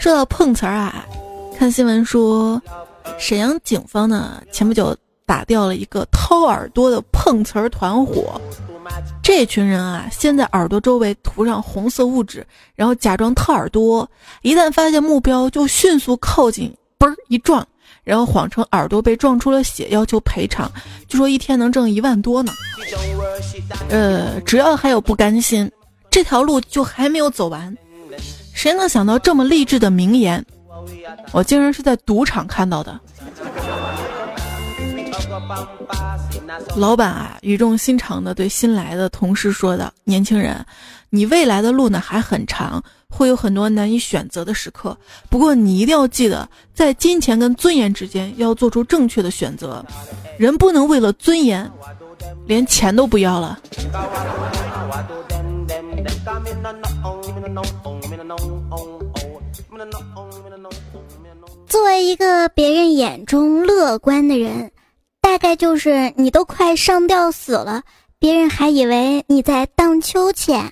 [0.00, 1.04] 说到碰瓷儿啊，
[1.54, 2.62] 看新闻说，
[3.18, 8.40] 沈阳警方呢前不久打掉了一个掏耳朵的碰瓷儿团伙。
[9.22, 14.08] 这群人啊，先在耳朵周围涂上红色物质，然后假装掏耳朵，
[14.42, 17.66] 一旦发现目标就迅速靠近，嘣儿一撞。
[18.02, 20.70] 然后谎称耳朵被撞出了血，要求赔偿，
[21.08, 22.52] 据说一天能挣一万多呢。
[23.88, 25.70] 呃，只要还有不甘心，
[26.10, 27.74] 这条路就还没有走完。
[28.52, 30.44] 谁能想到这么励志的名言？
[31.32, 33.00] 我竟然是在赌场看到的。
[36.76, 40.64] 老板啊，语重心长的对新来的同事说道：“年轻人，
[41.10, 42.82] 你未来的路呢还很长。”
[43.16, 44.98] 会有很多难以选择的时刻，
[45.30, 49.86] 不过你一定要记得，在金钱跟尊严之间要做出正确的选择。
[50.36, 51.70] 人不能为了尊严，
[52.44, 53.56] 连钱都不要了。
[61.68, 64.68] 作为一个别人眼中乐观的人，
[65.24, 67.82] 大概就是你都快上吊死了
[68.18, 70.70] 别人还以为你在荡秋千。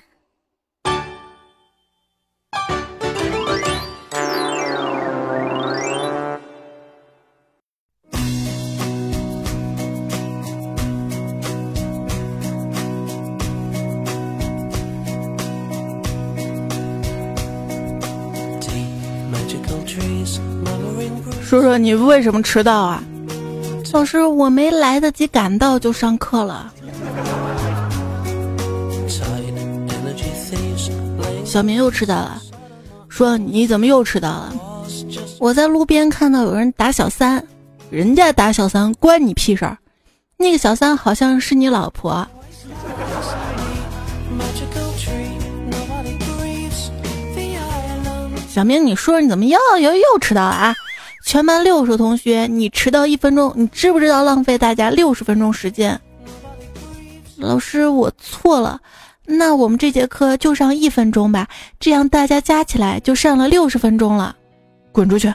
[21.41, 23.03] 说说你为什么迟到啊？
[23.93, 26.73] 老师，我没来得及赶到就上课了。
[31.45, 32.41] 小明又迟到了，
[33.07, 34.53] 说你怎么又迟到了？
[35.39, 37.45] 我在路边看到有人打小三，
[37.91, 39.77] 人家打小三关你屁事儿？
[40.37, 42.27] 那个小三好像是你老婆。
[48.49, 50.73] 小明，你说你怎么又又又迟到了啊？
[51.33, 55.99] 全班六十同学，你迟到一分钟，你知不知道浪费大家六十分钟时间？
[57.37, 58.79] 老师，我错了，
[59.25, 61.47] 那我们这节课就上一分钟吧，
[61.79, 64.35] 这样大家加起来就上了六十分钟了。
[64.91, 65.33] 滚出去！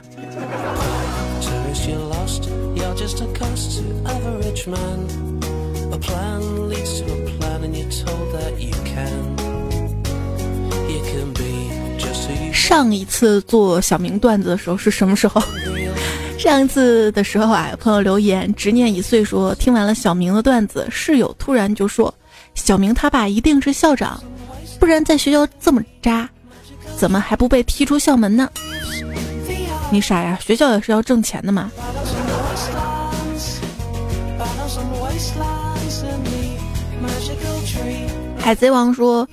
[12.53, 15.43] 上一次做小明段子的时候是什么时候？
[16.39, 22.15] 上一次的时候啊，有朋友留言执念已碎，说听完了小明的段子，室友突然就说
[22.55, 24.23] ：“小明他爸一定是校长，
[24.79, 26.29] 不然在学校这么渣，
[26.97, 28.49] 怎么还不被踢出校门呢？”
[29.91, 31.71] 你傻呀，学校也是要挣钱的嘛。
[38.39, 39.29] 海贼王说。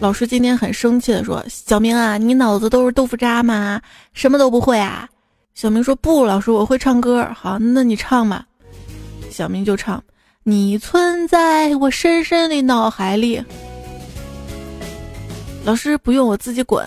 [0.00, 3.78] 老师今天很生气的说：“小明啊，你脑子都是豆腐渣吗？
[4.14, 5.06] 什么都不会啊？”
[5.60, 8.46] 小明说：“不，老师，我会唱歌。”好，那你唱吧。
[9.30, 10.02] 小明就唱
[10.42, 13.44] ：“你存在我深深的脑海里。”
[15.62, 16.82] 老师不用，我自己滚。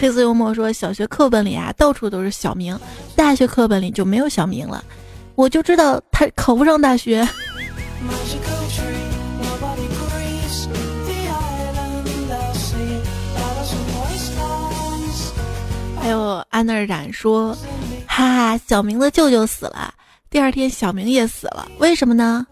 [0.00, 2.78] 黑色幽默说：“小学课本里啊，到处都是小明，
[3.16, 4.84] 大学课本里就没有小明了。”
[5.34, 7.26] 我就知道他考不上大学。
[16.04, 17.56] 还有安那冉说
[18.06, 19.94] ：“哈哈，小明的舅舅死了，
[20.28, 22.46] 第二天小明也死了，为什么呢？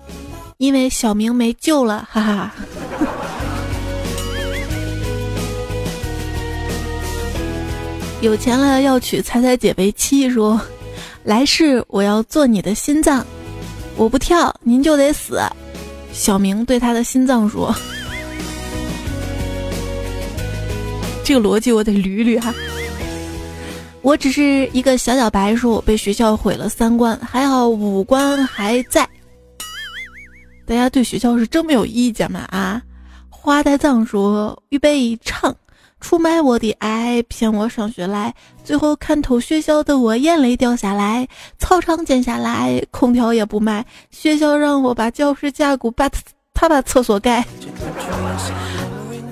[0.57, 2.51] 因为小明没救了，哈哈。
[8.25, 10.59] ”有钱了要娶彩彩姐为妻，说。
[11.23, 13.23] 来世我要做你的心脏，
[13.97, 15.39] 我不跳您就得死。
[16.11, 17.71] 小明对他的心脏说
[21.23, 22.55] ：“这个逻辑我得捋捋哈。”
[24.03, 29.09] 我只是一个小小白鼠，被学校毁了三观，还好五官还在。
[30.67, 32.41] 大家对学校是真没有意见嘛？
[32.51, 32.83] 啊，
[33.31, 35.55] 花呆藏说：“预备唱。”
[36.01, 38.35] 出卖我的爱，骗我上学来，
[38.65, 41.29] 最后看透学校的我，眼泪掉下来，
[41.61, 46.11] 操场建下来，空调也不卖，学校让我把教室加固，把
[46.53, 47.47] 他把厕所盖。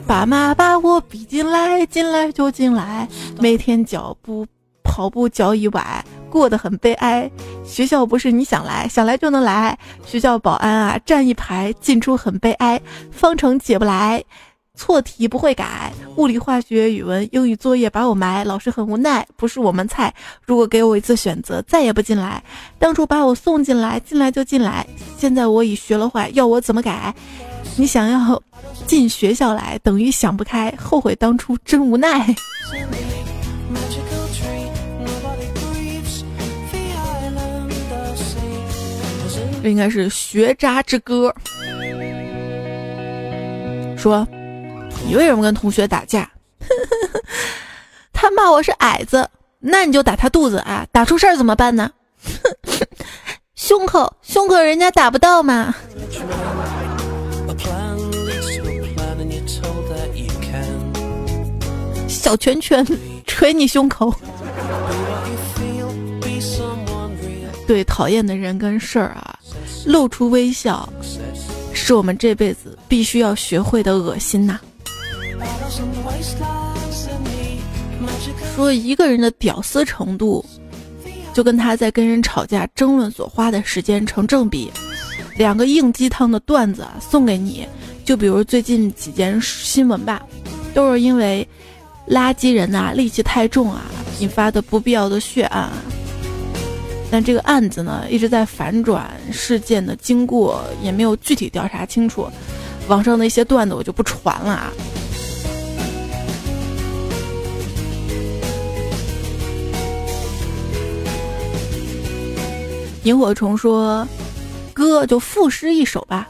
[0.06, 3.08] 爸妈把我逼进来，进来就进来，
[3.40, 4.46] 每天脚步
[4.82, 7.30] 跑步脚一崴，过得很悲哀。
[7.64, 14.22] 学校不是你想来想来就能来，学校保安啊站一排，进出很悲哀，方程解不来。
[14.76, 20.14] 错题不会改，物理、化学、语文、英语作业把我埋，老师很无奈，不是我们菜。
[20.46, 22.42] 如果给我一次选择，再也不进来。
[22.78, 24.86] 当初把我送进来，进来就进来。
[25.18, 27.14] 现在我已学了坏，要我怎么改？
[27.76, 28.42] 你想要
[28.86, 32.34] 进学校来，等于想不开，后悔当初真无奈。
[39.62, 41.34] 这应该是学渣之歌，
[43.96, 44.26] 说。
[45.06, 46.30] 你为什么跟同学打架？
[48.12, 50.86] 他骂我是矮子，那你就打他肚子啊！
[50.92, 51.90] 打出事儿怎么办呢？
[53.56, 55.74] 胸口，胸口人家打不到嘛。
[62.06, 62.86] 小拳拳
[63.26, 64.14] 捶你胸口。
[67.66, 69.39] 对讨厌的人跟事儿啊，
[69.86, 70.88] 露出微笑，
[71.72, 74.60] 是我们这辈子必须要学会的恶心呐。
[78.54, 80.44] 说一个人的屌丝程度，
[81.32, 84.70] 就跟他在跟人吵架争论所花的时间成正比。
[85.36, 87.66] 两个硬鸡汤的段子送给你，
[88.04, 90.20] 就比如最近几件新闻吧，
[90.74, 91.46] 都是因为
[92.08, 93.82] 垃圾人呐戾气太重啊，
[94.18, 95.72] 引发的不必要的血案啊。
[97.10, 102.28] 但这个案子呢一直在反转，事件的经过也没有具体调查清楚。
[102.88, 104.72] 网上的一些段子我就不传了啊。
[113.04, 114.06] 萤火虫说
[114.74, 116.28] ：“哥，就赋诗一首吧。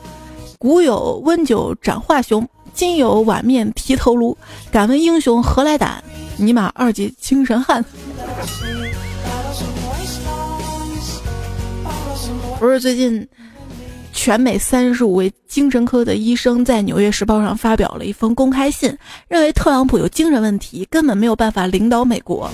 [0.56, 4.38] 古有温酒斩华雄，今有碗面提头颅，
[4.70, 6.02] 敢问英雄何来胆？
[6.36, 7.84] 尼玛二级精神汉。
[12.60, 13.26] 不是最近，
[14.12, 18.94] 全美三十五位精神科的医生在《纽约时报》上发表了一封公开信，
[19.28, 22.50] 认为特朗普有精神问题，根本没有办法领导美国。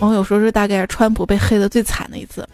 [0.00, 2.44] 网友说是大概是川普被黑的最惨的一次。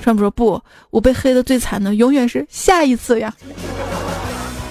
[0.00, 3.34] 川普说不，我被黑的最惨的永远是下一次呀。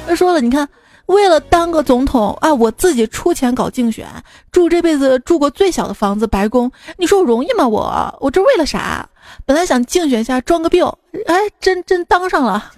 [0.07, 0.66] 他说了，你看，
[1.12, 4.07] 为了当个总统啊，我自己出钱搞竞选，
[4.51, 7.68] 住这辈子住过最小的房子，白宫，你说我容易吗？
[7.68, 9.07] 我我这为了啥？
[9.45, 10.86] 本来想竞选下装个病，
[11.28, 12.72] 哎，真真当上了。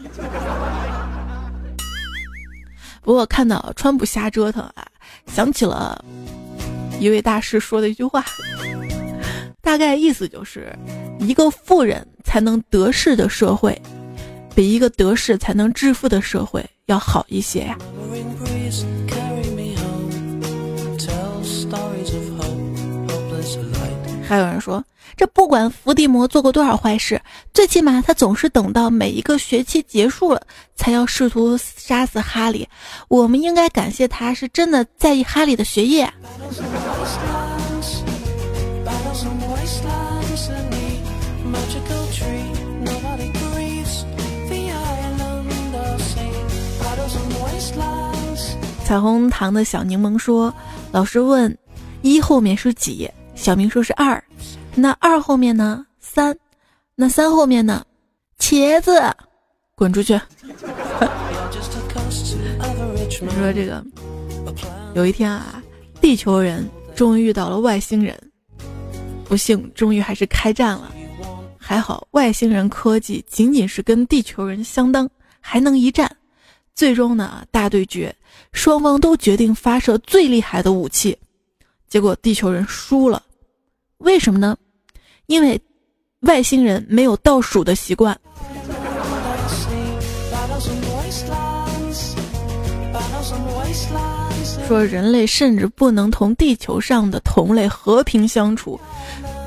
[3.01, 4.85] 不过看到川普瞎折腾啊，
[5.27, 6.03] 想起了
[6.99, 8.25] 一位大师说的一句话，
[9.61, 10.73] 大概意思就是，
[11.19, 13.79] 一个富人才能得势的社会，
[14.55, 17.77] 比一个得势才能致富的社会要好一些呀。
[24.27, 24.83] 还有人说。
[25.15, 27.21] 这不管伏地魔做过多少坏事，
[27.53, 30.41] 最起码他总是等到每一个学期结束了，
[30.75, 32.67] 才要试图杀死哈利。
[33.09, 36.11] 我们应该感谢他，是真的在意哈利的学业。
[48.85, 50.53] 彩虹糖的小柠檬说
[50.91, 51.57] ：“老师问，
[52.01, 54.21] 一后面是几？”小明说是二。
[54.75, 55.85] 那二后面呢？
[55.99, 56.37] 三，
[56.95, 57.83] 那三后面呢？
[58.37, 59.01] 茄子，
[59.75, 60.19] 滚出去！
[63.21, 63.83] 你 说这个，
[64.93, 65.63] 有一天啊，
[66.01, 68.15] 地球人终于遇到了外星人，
[69.23, 70.91] 不幸，终于还是开战了。
[71.57, 75.09] 还好，外星人科技仅仅是跟地球人相当，
[75.39, 76.13] 还能一战。
[76.75, 78.13] 最终呢，大对决，
[78.51, 81.17] 双方都决定发射最厉害的武器，
[81.87, 83.21] 结果地球人输了。
[83.99, 84.55] 为什么呢？
[85.27, 85.59] 因为
[86.21, 88.17] 外星人没有倒数的习惯。
[94.67, 98.79] 说人类甚至不能同地球上的同类和平相处，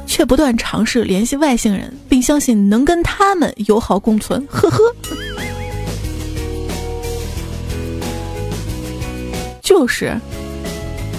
[0.06, 4.46] 却不断尝试联系外星人，并相信能跟他们友好共存。
[4.46, 4.78] 呵呵，
[9.66, 10.16] 就是。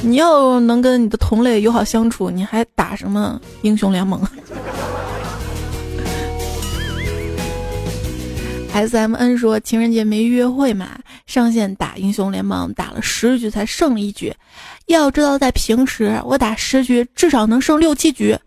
[0.02, 4.22] 你要能跟你的同类友好相处，你还打什么英雄联盟
[8.72, 10.92] ？S M N 说情人节没约会嘛，
[11.26, 14.32] 上线打英雄联盟，打了十局才胜了一局。
[14.86, 18.38] 要知道在平时我打十局至少能胜六七局，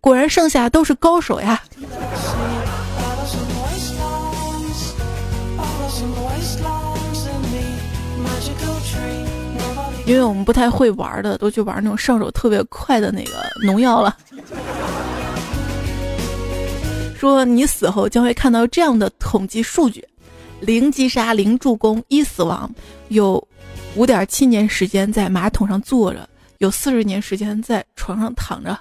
[0.00, 1.60] 果然剩下都是高手呀。
[10.08, 13.32] 因为我们不太会玩的，都去玩那种上手特别快的那个
[13.62, 14.16] 农药了。
[17.18, 20.02] 说你死后将会看到这样的统计数据：
[20.60, 22.74] 零击杀、零助攻、一死亡，
[23.08, 23.46] 有
[23.96, 28.78] 五点七年时间在马桶上坐着，有四十年时间在床上躺着。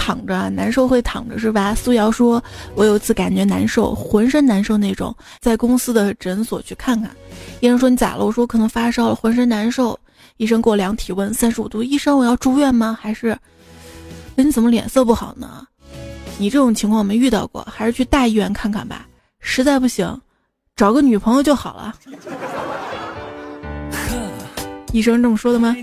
[0.00, 1.74] 躺着难受会躺着是吧？
[1.74, 2.42] 苏瑶说
[2.74, 7.10] ：“我有一次感觉难受，浑身难受那种，在公司的诊所去看看，
[7.60, 8.24] 医生说你咋了？
[8.24, 9.98] 我说可能发烧了，浑身难受。
[10.38, 11.82] 医生给我量体温，三十五度。
[11.82, 12.98] 医生，我要住院吗？
[12.98, 13.36] 还是？
[14.34, 15.66] 那你怎么脸色不好呢？
[16.38, 19.06] 你这种情况我没遇到过，还是去大医院看看吧。
[19.38, 20.18] 实在不行，
[20.74, 21.94] 找个女朋友就好了。
[24.92, 25.76] 医生这么说的吗？”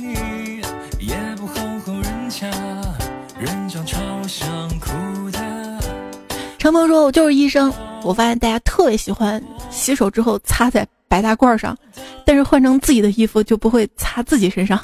[6.67, 7.73] 程鹏说：“我就是医生。
[8.03, 11.77] 我发现大家特别喜欢洗手之后擦在白大褂上，
[12.25, 14.77] 但是换成自己的衣服就不会擦自己身上。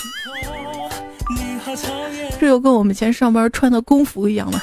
[2.39, 4.61] 这就跟我们以前上班穿的工服一样吗？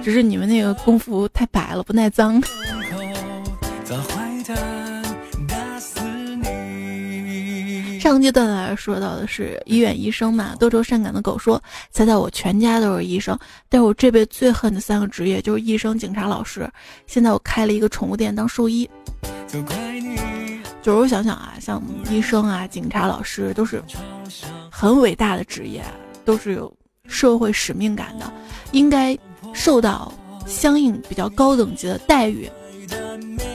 [0.00, 2.40] 只是你们那个工服太白了，不耐脏。”
[8.02, 10.56] 上阶段来说到的是医院医生嘛？
[10.58, 13.38] 多愁善感的狗说：“猜猜我全家都是医生，
[13.68, 16.68] 但是我这辈子最恨的三个职业就是医生、警察、老师。
[17.06, 18.90] 现在我开了一个宠物店当兽医。
[20.82, 21.80] 就是我想想啊，像
[22.10, 23.80] 医生啊、警察、老师都是
[24.68, 25.80] 很伟大的职业，
[26.24, 26.74] 都是有
[27.06, 28.28] 社会使命感的，
[28.72, 29.16] 应该
[29.54, 30.12] 受到
[30.44, 32.50] 相应比较高等级的待遇。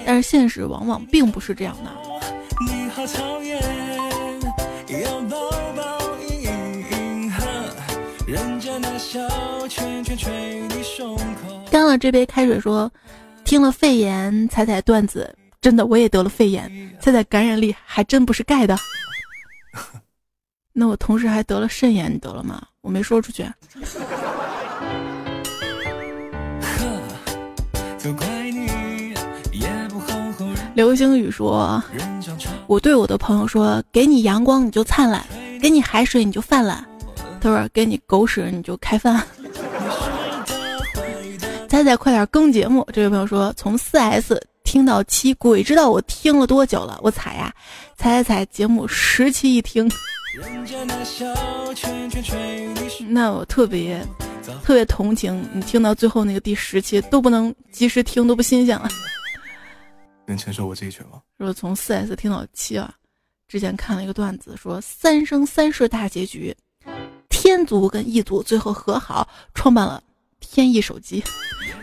[0.05, 1.91] 但是现实往往并不是这样的。”
[11.71, 12.91] 干了这杯开水，说
[13.43, 18.77] 听了肺炎，踩踩段子，真的我也得了肺炎，彩彩感染力还真不是盖的。
[20.73, 22.61] 那我同时还得了肾炎，你得了吗？
[22.81, 23.45] 我没说出去。
[30.75, 31.83] 流星雨说
[32.67, 35.25] ：“我对我的朋友说，给你阳光你就灿烂，
[35.59, 36.85] 给你海水你就泛滥。
[37.39, 39.25] 他说给你狗屎你就开饭。”
[41.67, 42.87] 仔仔快点更节目！
[42.91, 46.97] 这位朋友说：“从四 S 听到七，鬼知道我听了多久了。
[47.03, 47.53] 我踩呀，
[47.97, 49.89] 踩踩踩，节目十期一听。
[53.07, 54.03] 那我特别
[54.63, 58.89] 特别同情你，听到最后那个第十期都不能及时听，都不新鲜了。”
[60.25, 61.21] 能承受我这一拳吗？
[61.37, 62.93] 说从四 S 听到七啊，
[63.47, 66.55] 之前看了一个段子，说三生三世大结局，
[67.47, 70.03] 天族跟异族最后和好，创办了
[70.41, 71.23] 天翼手机，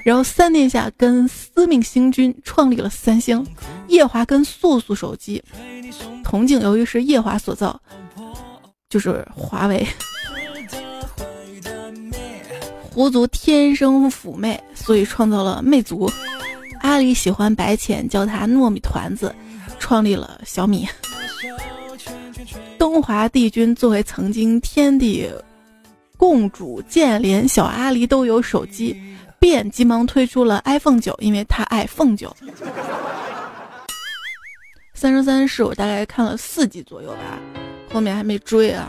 [0.05, 3.43] 然后三殿下跟司命星君创立了三星，
[3.89, 5.43] 夜华跟素素手机，
[6.23, 7.81] 铜镜由于是夜华所造，
[8.91, 9.89] 就是华为，
[12.83, 16.13] 狐族天生妩媚，所以创造了魅族。
[16.81, 19.35] 阿里喜欢白浅，叫他糯米团子，
[19.79, 20.87] 创立了小米。
[22.79, 25.27] 东华帝君作为曾经天地
[26.17, 29.01] 共主，建连小阿狸都有手机，
[29.39, 32.35] 便急忙推出了 iPhone 九，因为他爱凤九。
[34.95, 37.39] 三生三世我大概看了四集左右吧，
[37.93, 38.89] 后面还没追啊。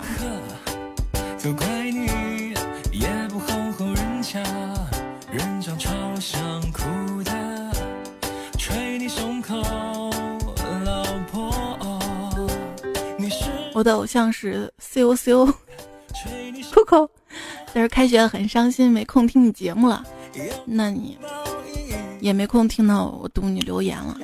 [13.74, 15.54] 我的偶像是 C O C O
[16.74, 17.08] Coco，
[17.74, 20.04] 但是开学很伤心，没空听你节目了。
[20.66, 21.18] 那你
[22.20, 24.18] 也没空听到我读你留言了。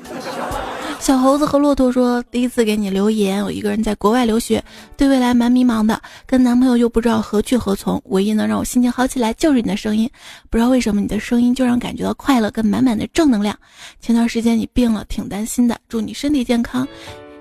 [1.00, 4.64] 小猴子和骆驼说，第一次给你留言，我一个人在国外留学，
[4.96, 10.08] 对未来蛮迷茫的，跟男朋友又不知道何去何从，唯一能让我心情好起来就是你的声音。
[10.50, 13.58] 不知道为什么你的声音就让感觉到快乐跟满满的正能量。
[14.00, 16.88] 前段时间你病了，挺担心的，祝你身体健康。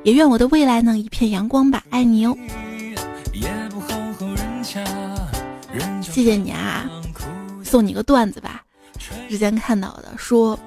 [0.04, 2.34] 也愿我的未来能一片阳光吧，爱你哦！
[6.20, 6.86] 谢谢你啊，
[7.64, 8.62] 送你个段子吧。
[9.30, 10.58] 之前看到的说，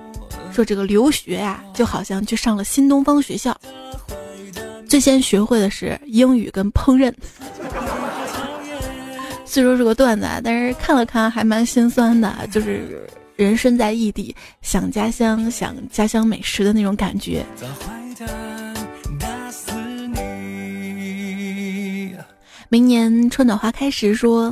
[0.51, 3.55] 说这个留学呀，就好像去上了新东方学校，
[4.89, 7.13] 最先学会的是英语跟烹饪。
[9.45, 17.45] 虽说是个段子，啊，但是看了看还蛮心酸的，就是人身在异地，想家乡，想家乡美食的那种感觉。
[22.69, 24.51] 明年春暖花开时说，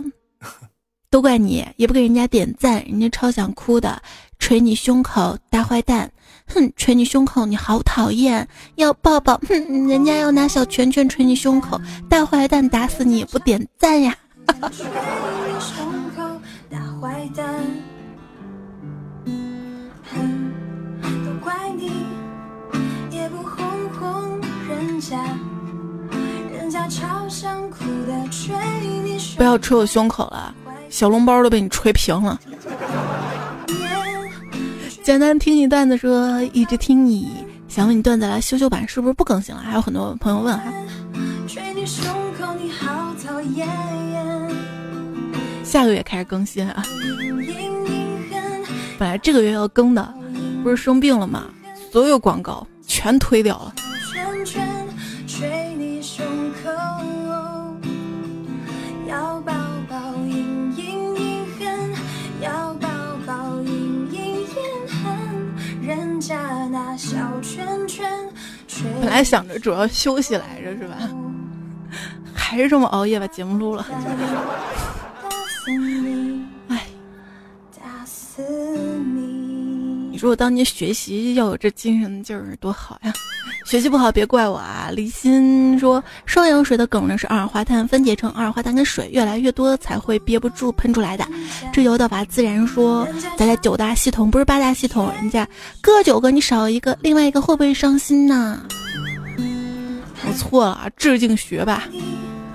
[1.12, 4.01] 都怪你也不给人家点赞，人家超想哭的，
[4.39, 6.09] 捶你胸口大坏蛋，
[6.47, 11.78] 哼，捶你胸口你好讨厌，要抱抱，哼，人家要拿小拳拳捶你胸口，
[12.09, 14.16] 大坏蛋打死你也不点赞呀。
[29.38, 30.55] 不要捶我胸口了，
[30.91, 32.39] 小笼包都被你捶平了。
[35.01, 37.31] 简单听你段子说，一直听你，
[37.67, 39.61] 想问你段子来修修版是不是不更新了？
[39.61, 40.71] 还有很多朋友问哈。
[45.63, 46.83] 下个月开始更新啊。
[48.99, 50.13] 本来这个月要更的，
[50.61, 51.45] 不是生病了吗？
[51.91, 53.73] 所有广告全推掉了。
[69.01, 70.95] 本来想着主要休息来着是吧？
[72.33, 73.85] 还是这么熬夜把节目录了。
[76.69, 76.85] 哎，
[80.11, 83.13] 你说我当年学习要有这精神劲儿多好呀！
[83.72, 84.89] 学习不好别怪我啊！
[84.91, 91.26] 李欣说，双氧水的梗呢是二氧化碳分解成二氧化碳跟水越来越多才会憋不住喷出来的。
[91.72, 93.07] 这有道法自然说，
[93.38, 95.47] 咱家九大系统不是八大系统，人家
[95.80, 98.61] 各九个你少一个，另外一个会不会伤心呢？
[100.28, 101.84] 我错了，致敬学霸。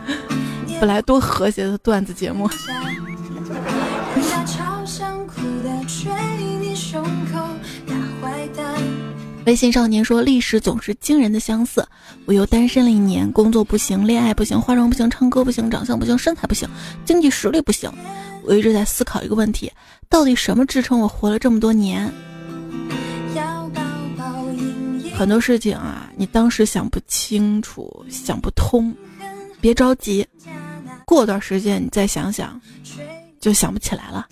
[0.79, 2.47] 本来多和谐的段子节目。
[9.47, 11.87] 微信少年说：“历史总是惊人的相似。
[12.25, 16.69] 我又单身了一年，工作不行，恋爱不行，化妆不行，唱歌不行，长相不行，身材不行，
[17.05, 17.89] 经济实力不行。
[18.43, 19.71] 我一直在思考一个问题：
[20.09, 22.13] 到底什么支撑我活了这么多年？
[25.17, 28.93] 很多事情啊，你当时想不清楚、想不通，
[29.61, 30.27] 别着急，
[31.05, 32.61] 过段时间你再想想，
[33.39, 34.27] 就想不起来了。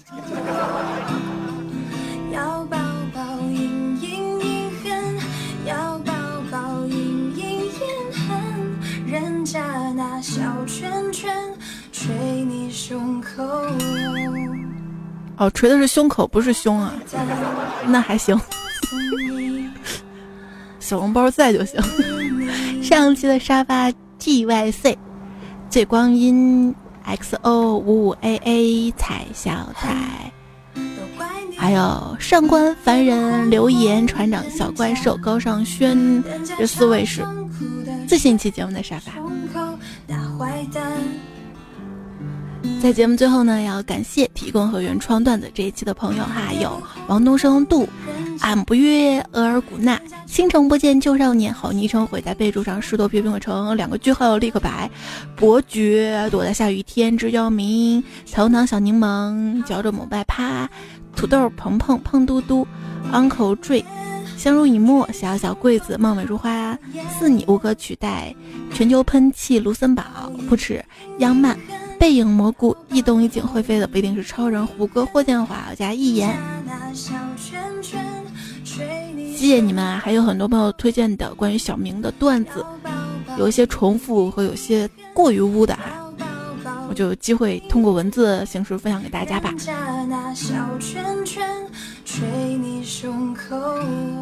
[15.37, 16.95] 哦，捶的是胸口，不是胸啊，
[17.87, 18.39] 那还行。
[20.79, 21.81] 小笼包在就行。
[22.83, 24.99] 上期的沙发 G Y C，
[25.69, 30.33] 醉光阴 X O 五五 A A 彩小彩，
[31.57, 36.23] 还有上官凡人留言船长小怪兽高尚轩，
[36.59, 37.23] 这四位是
[38.07, 39.13] 最新一期节目的沙发。
[42.81, 47.89] 在节目最后呢，要感谢提供和原创段子这一期的朋友哈，有王东升、杜、
[48.41, 54.91] 俺不悦、额尔古纳、星城不见旧少年、好昵称毁在备注上、士多啤苹果城两个句号立刻白、
[55.37, 58.03] 伯爵躲在下雨天、知交明、
[58.33, 60.69] 头糖小柠檬、嚼着某拜趴、
[61.17, 62.67] 土豆鹏鹏、胖嘟嘟、
[63.13, 63.85] uncle 坠、
[64.45, 66.79] 相濡以沫、小小柜子、貌美如花、
[67.19, 68.35] 似你无可取代、
[68.75, 70.05] 全球喷气、卢森堡、
[70.47, 70.85] 不耻、
[71.21, 71.59] 央曼。
[71.99, 74.67] 背影蘑菇，一动一静会飞的不一定是超人。
[74.67, 76.37] 胡歌、霍建华加一言，
[79.35, 79.99] 谢谢你们啊！
[80.05, 82.63] 还有很多朋友推荐的关于小明的段子，
[83.39, 86.04] 有一些重复和有些过于污的哈，
[86.95, 89.53] 我就有机会通过文字形式分享给大家吧。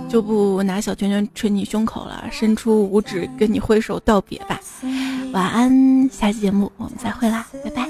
[0.09, 4.59] 就不拿小拳拳捶你胸口了，伸出五指跟你挥手道别吧。
[5.35, 7.87] 晚安，下期节目我们再会啦，拜拜。